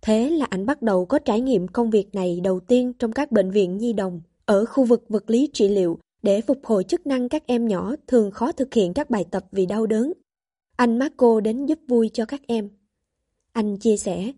Thế 0.01 0.29
là 0.29 0.45
anh 0.49 0.65
bắt 0.65 0.81
đầu 0.81 1.05
có 1.05 1.19
trải 1.19 1.41
nghiệm 1.41 1.67
công 1.67 1.89
việc 1.89 2.15
này 2.15 2.39
đầu 2.43 2.59
tiên 2.59 2.93
trong 2.99 3.11
các 3.11 3.31
bệnh 3.31 3.51
viện 3.51 3.77
nhi 3.77 3.93
đồng 3.93 4.21
ở 4.45 4.65
khu 4.65 4.83
vực 4.83 5.05
vật 5.09 5.29
lý 5.29 5.49
trị 5.53 5.67
liệu 5.67 5.99
để 6.21 6.41
phục 6.41 6.65
hồi 6.65 6.83
chức 6.83 7.07
năng 7.07 7.29
các 7.29 7.43
em 7.47 7.67
nhỏ 7.67 7.95
thường 8.07 8.31
khó 8.31 8.51
thực 8.51 8.73
hiện 8.73 8.93
các 8.93 9.09
bài 9.09 9.25
tập 9.31 9.43
vì 9.51 9.65
đau 9.65 9.85
đớn. 9.85 10.13
Anh 10.75 10.99
Marco 10.99 11.39
đến 11.39 11.65
giúp 11.65 11.79
vui 11.87 12.09
cho 12.13 12.25
các 12.25 12.41
em. 12.47 12.69
Anh 13.51 13.77
chia 13.77 13.97
sẻ, 13.97 14.31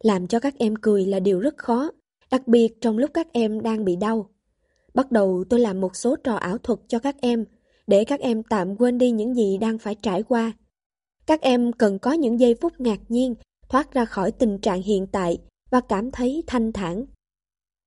làm 0.00 0.26
cho 0.26 0.40
các 0.40 0.54
em 0.58 0.76
cười 0.76 1.06
là 1.06 1.20
điều 1.20 1.40
rất 1.40 1.58
khó, 1.58 1.90
đặc 2.30 2.48
biệt 2.48 2.80
trong 2.80 2.98
lúc 2.98 3.10
các 3.14 3.32
em 3.32 3.60
đang 3.60 3.84
bị 3.84 3.96
đau. 3.96 4.30
Bắt 4.94 5.12
đầu 5.12 5.44
tôi 5.50 5.60
làm 5.60 5.80
một 5.80 5.96
số 5.96 6.16
trò 6.16 6.34
ảo 6.34 6.58
thuật 6.58 6.78
cho 6.88 6.98
các 6.98 7.16
em, 7.20 7.44
để 7.86 8.04
các 8.04 8.20
em 8.20 8.42
tạm 8.42 8.76
quên 8.76 8.98
đi 8.98 9.10
những 9.10 9.34
gì 9.34 9.58
đang 9.58 9.78
phải 9.78 9.94
trải 9.94 10.22
qua. 10.22 10.52
Các 11.26 11.40
em 11.40 11.72
cần 11.72 11.98
có 11.98 12.12
những 12.12 12.40
giây 12.40 12.54
phút 12.60 12.80
ngạc 12.80 13.00
nhiên, 13.08 13.34
thoát 13.68 13.92
ra 13.92 14.04
khỏi 14.04 14.32
tình 14.32 14.58
trạng 14.58 14.82
hiện 14.82 15.06
tại 15.06 15.38
và 15.70 15.80
cảm 15.80 16.10
thấy 16.10 16.42
thanh 16.46 16.72
thản. 16.72 17.04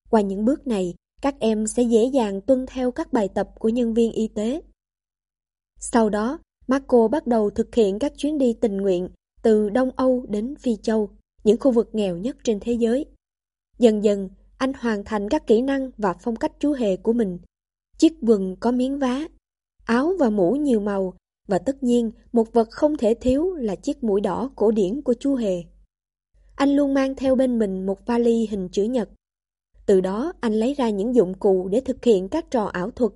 Qua 0.10 0.22
những 0.22 0.46
bước 0.46 0.68
này, 0.68 0.94
các 1.22 1.36
em 1.40 1.68
sẽ 1.68 1.84
dễ 1.84 2.06
dàng 2.14 2.42
tuân 2.42 2.66
theo 2.68 2.92
các 2.92 3.14
bài 3.14 3.30
tập 3.34 3.50
của 3.60 3.70
nhân 3.70 3.94
viên 3.94 4.12
y 4.12 4.28
tế. 4.28 4.62
Sau 5.80 6.10
đó, 6.10 6.40
Marco 6.68 7.08
bắt 7.08 7.28
đầu 7.28 7.50
thực 7.50 7.76
hiện 7.76 8.00
các 8.00 8.14
chuyến 8.18 8.38
đi 8.38 8.54
tình 8.54 8.78
nguyện 8.78 9.10
từ 9.42 9.70
Đông 9.70 9.92
Âu 9.96 10.26
đến 10.30 10.56
Phi 10.56 10.76
Châu, 10.76 11.10
những 11.44 11.58
khu 11.60 11.72
vực 11.72 11.90
nghèo 11.94 12.18
nhất 12.18 12.38
trên 12.44 12.60
thế 12.60 12.74
giới. 12.74 13.06
Dần 13.80 14.04
dần, 14.04 14.30
anh 14.58 14.74
hoàn 14.80 15.04
thành 15.04 15.30
các 15.30 15.48
kỹ 15.48 15.62
năng 15.62 15.92
và 15.98 16.14
phong 16.24 16.36
cách 16.36 16.52
chú 16.60 16.74
hề 16.74 16.98
của 16.98 17.14
mình. 17.14 17.40
Chiếc 17.98 18.14
quần 18.22 18.56
có 18.56 18.72
miếng 18.72 19.00
vá, 19.00 19.28
áo 19.86 20.14
và 20.20 20.30
mũ 20.30 20.52
nhiều 20.52 20.80
màu 20.80 21.14
và 21.48 21.60
tất 21.60 21.84
nhiên 21.84 22.12
một 22.32 22.54
vật 22.54 22.68
không 22.72 22.98
thể 22.98 23.14
thiếu 23.22 23.54
là 23.54 23.76
chiếc 23.76 24.04
mũi 24.04 24.22
đỏ 24.22 24.52
cổ 24.56 24.72
điển 24.72 25.02
của 25.02 25.14
chú 25.14 25.36
hề. 25.36 25.64
Anh 26.56 26.76
luôn 26.76 26.94
mang 26.94 27.16
theo 27.16 27.36
bên 27.36 27.60
mình 27.60 27.86
một 27.86 28.06
vali 28.06 28.48
hình 28.48 28.70
chữ 28.72 28.84
nhật 28.84 29.10
từ 29.90 30.02
đó 30.02 30.34
anh 30.40 30.54
lấy 30.54 30.74
ra 30.74 30.90
những 30.90 31.16
dụng 31.16 31.34
cụ 31.34 31.68
để 31.72 31.82
thực 31.82 32.06
hiện 32.06 32.30
các 32.30 32.52
trò 32.52 32.66
ảo 32.66 32.92
thuật. 32.92 33.12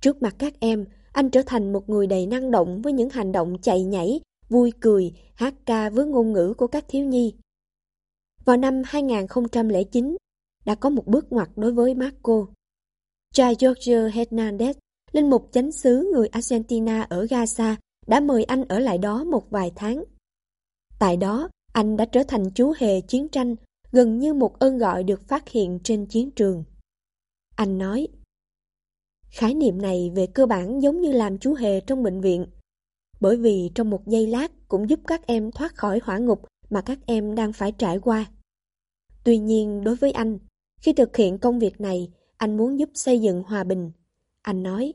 Trước 0.00 0.22
mặt 0.22 0.34
các 0.38 0.54
em, 0.60 0.84
anh 1.12 1.30
trở 1.30 1.42
thành 1.46 1.72
một 1.72 1.88
người 1.88 2.06
đầy 2.06 2.26
năng 2.26 2.50
động 2.50 2.82
với 2.82 2.92
những 2.92 3.10
hành 3.10 3.32
động 3.32 3.56
chạy 3.62 3.84
nhảy, 3.84 4.20
vui 4.48 4.72
cười, 4.80 5.12
hát 5.34 5.54
ca 5.66 5.90
với 5.90 6.06
ngôn 6.06 6.32
ngữ 6.32 6.54
của 6.56 6.66
các 6.66 6.84
thiếu 6.88 7.04
nhi. 7.04 7.34
Vào 8.44 8.56
năm 8.56 8.82
2009, 8.84 10.16
đã 10.64 10.74
có 10.74 10.90
một 10.90 11.06
bước 11.06 11.32
ngoặt 11.32 11.48
đối 11.56 11.72
với 11.72 11.94
Marco. 11.94 12.46
Cha 13.34 13.52
Jorge 13.52 14.10
Hernandez, 14.10 14.74
linh 15.12 15.30
mục 15.30 15.48
chánh 15.52 15.72
xứ 15.72 16.10
người 16.14 16.28
Argentina 16.28 17.02
ở 17.02 17.24
Gaza, 17.24 17.76
đã 18.06 18.20
mời 18.20 18.44
anh 18.44 18.64
ở 18.68 18.78
lại 18.78 18.98
đó 18.98 19.24
một 19.24 19.50
vài 19.50 19.72
tháng. 19.76 20.04
Tại 20.98 21.16
đó, 21.16 21.48
anh 21.72 21.96
đã 21.96 22.04
trở 22.04 22.22
thành 22.28 22.50
chú 22.54 22.72
hề 22.78 23.00
chiến 23.00 23.28
tranh 23.28 23.56
gần 23.92 24.18
như 24.18 24.34
một 24.34 24.58
ơn 24.58 24.78
gọi 24.78 25.04
được 25.04 25.28
phát 25.28 25.48
hiện 25.48 25.78
trên 25.84 26.06
chiến 26.06 26.30
trường. 26.30 26.64
Anh 27.56 27.78
nói, 27.78 28.08
khái 29.30 29.54
niệm 29.54 29.82
này 29.82 30.10
về 30.14 30.26
cơ 30.26 30.46
bản 30.46 30.82
giống 30.82 31.00
như 31.00 31.12
làm 31.12 31.38
chú 31.38 31.54
hề 31.54 31.80
trong 31.80 32.02
bệnh 32.02 32.20
viện, 32.20 32.46
bởi 33.20 33.36
vì 33.36 33.70
trong 33.74 33.90
một 33.90 34.06
giây 34.06 34.26
lát 34.26 34.52
cũng 34.68 34.90
giúp 34.90 35.00
các 35.06 35.26
em 35.26 35.50
thoát 35.50 35.76
khỏi 35.76 36.00
hỏa 36.04 36.18
ngục 36.18 36.42
mà 36.70 36.80
các 36.80 36.98
em 37.06 37.34
đang 37.34 37.52
phải 37.52 37.72
trải 37.72 37.98
qua. 37.98 38.30
Tuy 39.24 39.38
nhiên 39.38 39.84
đối 39.84 39.96
với 39.96 40.12
anh, 40.12 40.38
khi 40.80 40.92
thực 40.92 41.16
hiện 41.16 41.38
công 41.38 41.58
việc 41.58 41.80
này, 41.80 42.12
anh 42.36 42.56
muốn 42.56 42.78
giúp 42.78 42.90
xây 42.94 43.20
dựng 43.20 43.42
hòa 43.42 43.64
bình. 43.64 43.90
Anh 44.42 44.62
nói, 44.62 44.92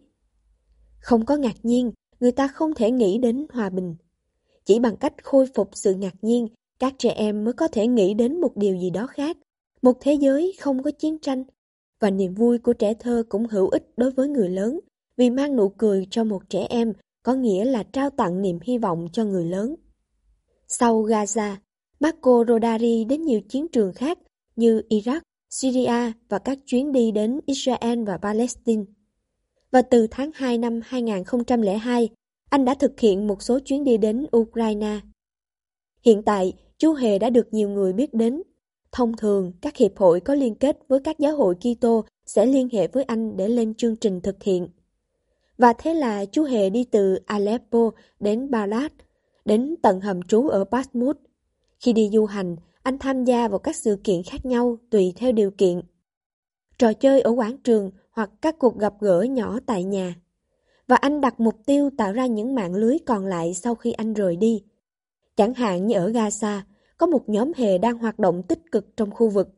Không 0.99 1.25
có 1.25 1.35
ngạc 1.35 1.55
nhiên, 1.63 1.91
người 2.19 2.31
ta 2.31 2.47
không 2.47 2.73
thể 2.73 2.91
nghĩ 2.91 3.17
đến 3.17 3.47
hòa 3.53 3.69
bình. 3.69 3.95
Chỉ 4.65 4.79
bằng 4.79 4.97
cách 4.97 5.13
khôi 5.23 5.47
phục 5.55 5.69
sự 5.73 5.93
ngạc 5.93 6.15
nhiên, 6.21 6.47
các 6.79 6.93
trẻ 6.97 7.09
em 7.09 7.43
mới 7.43 7.53
có 7.53 7.67
thể 7.67 7.87
nghĩ 7.87 8.13
đến 8.13 8.41
một 8.41 8.51
điều 8.55 8.75
gì 8.75 8.89
đó 8.89 9.07
khác. 9.07 9.37
Một 9.81 9.97
thế 9.99 10.13
giới 10.13 10.53
không 10.59 10.83
có 10.83 10.91
chiến 10.91 11.19
tranh. 11.19 11.43
Và 11.99 12.09
niềm 12.09 12.33
vui 12.33 12.59
của 12.59 12.73
trẻ 12.73 12.93
thơ 12.93 13.23
cũng 13.29 13.47
hữu 13.47 13.69
ích 13.69 13.83
đối 13.97 14.11
với 14.11 14.27
người 14.27 14.49
lớn, 14.49 14.79
vì 15.17 15.29
mang 15.29 15.55
nụ 15.55 15.69
cười 15.69 16.07
cho 16.11 16.23
một 16.23 16.49
trẻ 16.49 16.65
em 16.69 16.93
có 17.23 17.33
nghĩa 17.33 17.65
là 17.65 17.83
trao 17.83 18.09
tặng 18.09 18.41
niềm 18.41 18.59
hy 18.63 18.77
vọng 18.77 19.07
cho 19.13 19.25
người 19.25 19.45
lớn. 19.45 19.75
Sau 20.67 21.03
Gaza, 21.03 21.55
Marco 21.99 22.43
Rodari 22.47 23.05
đến 23.05 23.21
nhiều 23.21 23.41
chiến 23.49 23.67
trường 23.67 23.93
khác 23.93 24.17
như 24.55 24.81
Iraq, 24.89 25.21
Syria 25.49 26.11
và 26.29 26.39
các 26.39 26.59
chuyến 26.65 26.91
đi 26.91 27.11
đến 27.11 27.39
Israel 27.45 28.03
và 28.03 28.17
Palestine. 28.17 28.83
Và 29.71 29.81
từ 29.81 30.07
tháng 30.11 30.31
2 30.33 30.57
năm 30.57 30.79
2002, 30.83 32.09
anh 32.49 32.65
đã 32.65 32.75
thực 32.75 32.99
hiện 32.99 33.27
một 33.27 33.41
số 33.41 33.59
chuyến 33.59 33.83
đi 33.83 33.97
đến 33.97 34.25
Ukraine. 34.37 34.99
Hiện 36.05 36.23
tại, 36.23 36.53
chú 36.77 36.93
Hề 36.93 37.19
đã 37.19 37.29
được 37.29 37.53
nhiều 37.53 37.69
người 37.69 37.93
biết 37.93 38.13
đến. 38.13 38.41
Thông 38.91 39.17
thường, 39.17 39.51
các 39.61 39.77
hiệp 39.77 39.97
hội 39.97 40.19
có 40.19 40.33
liên 40.33 40.55
kết 40.55 40.77
với 40.87 40.99
các 40.99 41.19
giáo 41.19 41.35
hội 41.35 41.55
Kitô 41.55 42.05
sẽ 42.25 42.45
liên 42.45 42.69
hệ 42.71 42.87
với 42.87 43.03
anh 43.03 43.37
để 43.37 43.47
lên 43.47 43.73
chương 43.73 43.95
trình 43.95 44.21
thực 44.21 44.43
hiện. 44.43 44.67
Và 45.57 45.73
thế 45.73 45.93
là 45.93 46.25
chú 46.25 46.43
Hề 46.43 46.69
đi 46.69 46.83
từ 46.83 47.19
Aleppo 47.25 47.91
đến 48.19 48.51
Balad, 48.51 48.91
đến 49.45 49.75
tận 49.81 49.99
hầm 49.99 50.21
trú 50.21 50.47
ở 50.47 50.63
Basmut. 50.63 51.17
Khi 51.79 51.93
đi 51.93 52.09
du 52.13 52.25
hành, 52.25 52.55
anh 52.83 52.97
tham 52.97 53.23
gia 53.23 53.47
vào 53.47 53.59
các 53.59 53.75
sự 53.75 53.97
kiện 54.03 54.23
khác 54.23 54.45
nhau 54.45 54.77
tùy 54.89 55.13
theo 55.15 55.31
điều 55.31 55.51
kiện. 55.51 55.81
Trò 56.77 56.93
chơi 56.93 57.21
ở 57.21 57.31
quảng 57.31 57.57
trường 57.57 57.91
hoặc 58.11 58.29
các 58.41 58.59
cuộc 58.59 58.77
gặp 58.77 58.93
gỡ 58.99 59.21
nhỏ 59.21 59.59
tại 59.65 59.83
nhà. 59.83 60.15
Và 60.87 60.95
anh 60.95 61.21
đặt 61.21 61.39
mục 61.39 61.55
tiêu 61.65 61.89
tạo 61.97 62.13
ra 62.13 62.25
những 62.25 62.55
mạng 62.55 62.75
lưới 62.75 62.97
còn 63.05 63.25
lại 63.25 63.53
sau 63.53 63.75
khi 63.75 63.91
anh 63.91 64.13
rời 64.13 64.35
đi. 64.35 64.63
Chẳng 65.37 65.53
hạn 65.53 65.87
như 65.87 65.95
ở 65.95 66.09
Gaza, 66.09 66.61
có 66.97 67.07
một 67.07 67.29
nhóm 67.29 67.51
hề 67.55 67.77
đang 67.77 67.97
hoạt 67.97 68.19
động 68.19 68.43
tích 68.43 68.59
cực 68.71 68.97
trong 68.97 69.11
khu 69.11 69.29
vực, 69.29 69.49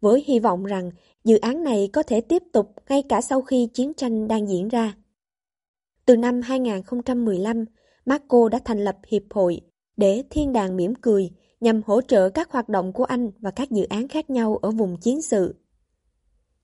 với 0.00 0.24
hy 0.26 0.38
vọng 0.38 0.64
rằng 0.64 0.90
dự 1.24 1.38
án 1.38 1.64
này 1.64 1.88
có 1.92 2.02
thể 2.02 2.20
tiếp 2.20 2.42
tục 2.52 2.74
ngay 2.88 3.02
cả 3.08 3.20
sau 3.20 3.42
khi 3.42 3.68
chiến 3.74 3.92
tranh 3.94 4.28
đang 4.28 4.48
diễn 4.48 4.68
ra. 4.68 4.94
Từ 6.06 6.16
năm 6.16 6.40
2015, 6.42 7.64
Marco 8.04 8.48
đã 8.48 8.58
thành 8.64 8.84
lập 8.84 8.96
hiệp 9.08 9.22
hội 9.30 9.60
để 9.96 10.22
thiên 10.30 10.52
đàng 10.52 10.76
mỉm 10.76 10.94
cười 10.94 11.30
nhằm 11.60 11.80
hỗ 11.86 12.00
trợ 12.00 12.28
các 12.28 12.52
hoạt 12.52 12.68
động 12.68 12.92
của 12.92 13.04
anh 13.04 13.30
và 13.38 13.50
các 13.50 13.70
dự 13.70 13.84
án 13.84 14.08
khác 14.08 14.30
nhau 14.30 14.56
ở 14.56 14.70
vùng 14.70 14.96
chiến 15.00 15.22
sự. 15.22 15.54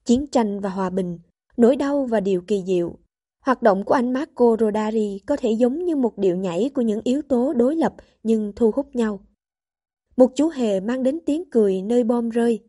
Chiến 0.05 0.27
tranh 0.27 0.61
và 0.61 0.71
hòa 0.71 0.91
bình, 0.91 1.19
nỗi 1.57 1.77
đau 1.77 2.07
và 2.07 2.21
điều 2.21 2.41
kỳ 2.41 2.63
diệu. 2.67 2.99
Hoạt 3.45 3.63
động 3.63 3.85
của 3.85 3.95
anh 3.95 4.13
Marco 4.13 4.57
Rodari 4.61 5.21
có 5.27 5.37
thể 5.37 5.51
giống 5.51 5.85
như 5.85 5.97
một 5.97 6.19
điệu 6.19 6.37
nhảy 6.37 6.71
của 6.75 6.83
những 6.83 7.01
yếu 7.05 7.23
tố 7.23 7.53
đối 7.53 7.77
lập 7.77 7.95
nhưng 8.23 8.53
thu 8.57 8.71
hút 8.71 8.97
nhau. 8.97 9.21
Một 10.17 10.31
chú 10.35 10.49
hề 10.49 10.81
mang 10.81 11.03
đến 11.03 11.19
tiếng 11.27 11.45
cười 11.51 11.83
nơi 11.83 12.05
bom 12.05 12.31
rơi. 12.31 12.61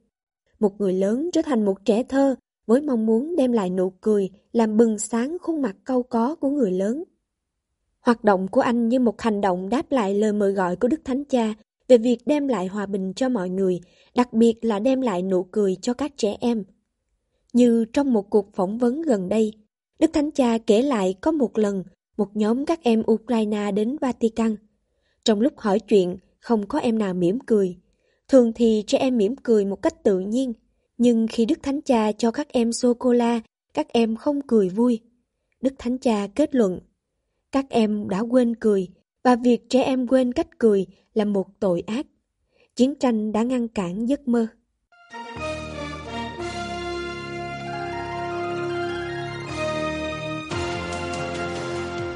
Một 0.60 0.82
người 0.82 0.94
lớn 0.94 1.30
trở 1.34 1.42
thành 1.42 1.66
một 1.66 1.86
trẻ 1.86 2.04
thơ 2.04 2.36
với 2.66 2.82
mong 2.82 3.06
muốn 3.06 3.36
đem 3.36 3.52
lại 3.52 3.70
nụ 3.70 3.90
cười 4.02 4.30
làm 4.54 4.78
bừng 4.78 5.00
sáng 5.00 5.38
khuôn 5.42 5.62
mặt 5.62 5.76
câu 5.84 6.04
có 6.04 6.36
của 6.36 6.50
người 6.50 6.72
lớn. 6.72 7.04
Hoạt 8.00 8.24
động 8.24 8.48
của 8.48 8.62
anh 8.62 8.90
như 8.90 9.00
một 9.00 9.22
hành 9.22 9.42
động 9.42 9.70
đáp 9.70 9.92
lại 9.92 10.16
lời 10.16 10.34
mời 10.34 10.52
gọi 10.52 10.76
của 10.76 10.88
Đức 10.88 11.02
Thánh 11.06 11.26
Cha 11.26 11.54
về 11.88 11.98
việc 11.98 12.18
đem 12.26 12.48
lại 12.48 12.68
hòa 12.68 12.86
bình 12.86 13.14
cho 13.16 13.30
mọi 13.30 13.50
người, 13.50 13.80
đặc 14.16 14.34
biệt 14.34 14.66
là 14.66 14.80
đem 14.80 15.02
lại 15.02 15.22
nụ 15.22 15.44
cười 15.44 15.78
cho 15.82 15.94
các 15.94 16.12
trẻ 16.18 16.38
em. 16.40 16.64
Như 17.54 17.86
trong 17.94 18.14
một 18.14 18.30
cuộc 18.30 18.54
phỏng 18.54 18.78
vấn 18.78 19.02
gần 19.02 19.30
đây, 19.30 19.54
Đức 20.00 20.14
Thánh 20.14 20.32
Cha 20.32 20.58
kể 20.58 20.82
lại 20.82 21.16
có 21.22 21.32
một 21.32 21.58
lần 21.58 21.84
một 22.18 22.36
nhóm 22.36 22.66
các 22.66 22.84
em 22.84 23.04
Ukraine 23.12 23.72
đến 23.72 23.98
Vatican. 24.02 24.56
Trong 25.24 25.42
lúc 25.42 25.54
hỏi 25.58 25.80
chuyện, 25.80 26.18
không 26.40 26.68
có 26.68 26.80
em 26.80 26.98
nào 26.98 27.14
mỉm 27.14 27.40
cười. 27.46 27.78
Thường 28.28 28.52
thì 28.56 28.84
trẻ 28.88 28.98
em 28.98 29.18
mỉm 29.18 29.36
cười 29.44 29.66
một 29.66 29.82
cách 29.82 30.04
tự 30.04 30.20
nhiên, 30.20 30.54
nhưng 30.98 31.28
khi 31.28 31.46
Đức 31.46 31.60
Thánh 31.64 31.82
Cha 31.82 32.12
cho 32.12 32.32
các 32.32 32.48
em 32.50 32.74
sô-cô-la, 32.74 33.42
các 33.74 33.88
em 33.88 34.16
không 34.16 34.42
cười 34.48 34.70
vui. 34.70 35.00
Đức 35.62 35.74
Thánh 35.78 35.98
Cha 35.98 36.28
kết 36.36 36.56
luận, 36.56 36.80
các 37.52 37.66
em 37.70 38.10
đã 38.10 38.20
quên 38.20 38.56
cười, 38.56 38.88
và 39.24 39.36
việc 39.36 39.70
trẻ 39.70 39.84
em 39.84 40.08
quên 40.08 40.34
cách 40.34 40.48
cười 40.58 40.86
là 41.14 41.26
một 41.26 41.48
tội 41.60 41.84
ác. 41.88 42.06
Chiến 42.76 42.96
tranh 42.96 43.32
đã 43.32 43.44
ngăn 43.44 43.68
cản 43.68 44.10
giấc 44.10 44.28
mơ. 44.28 44.48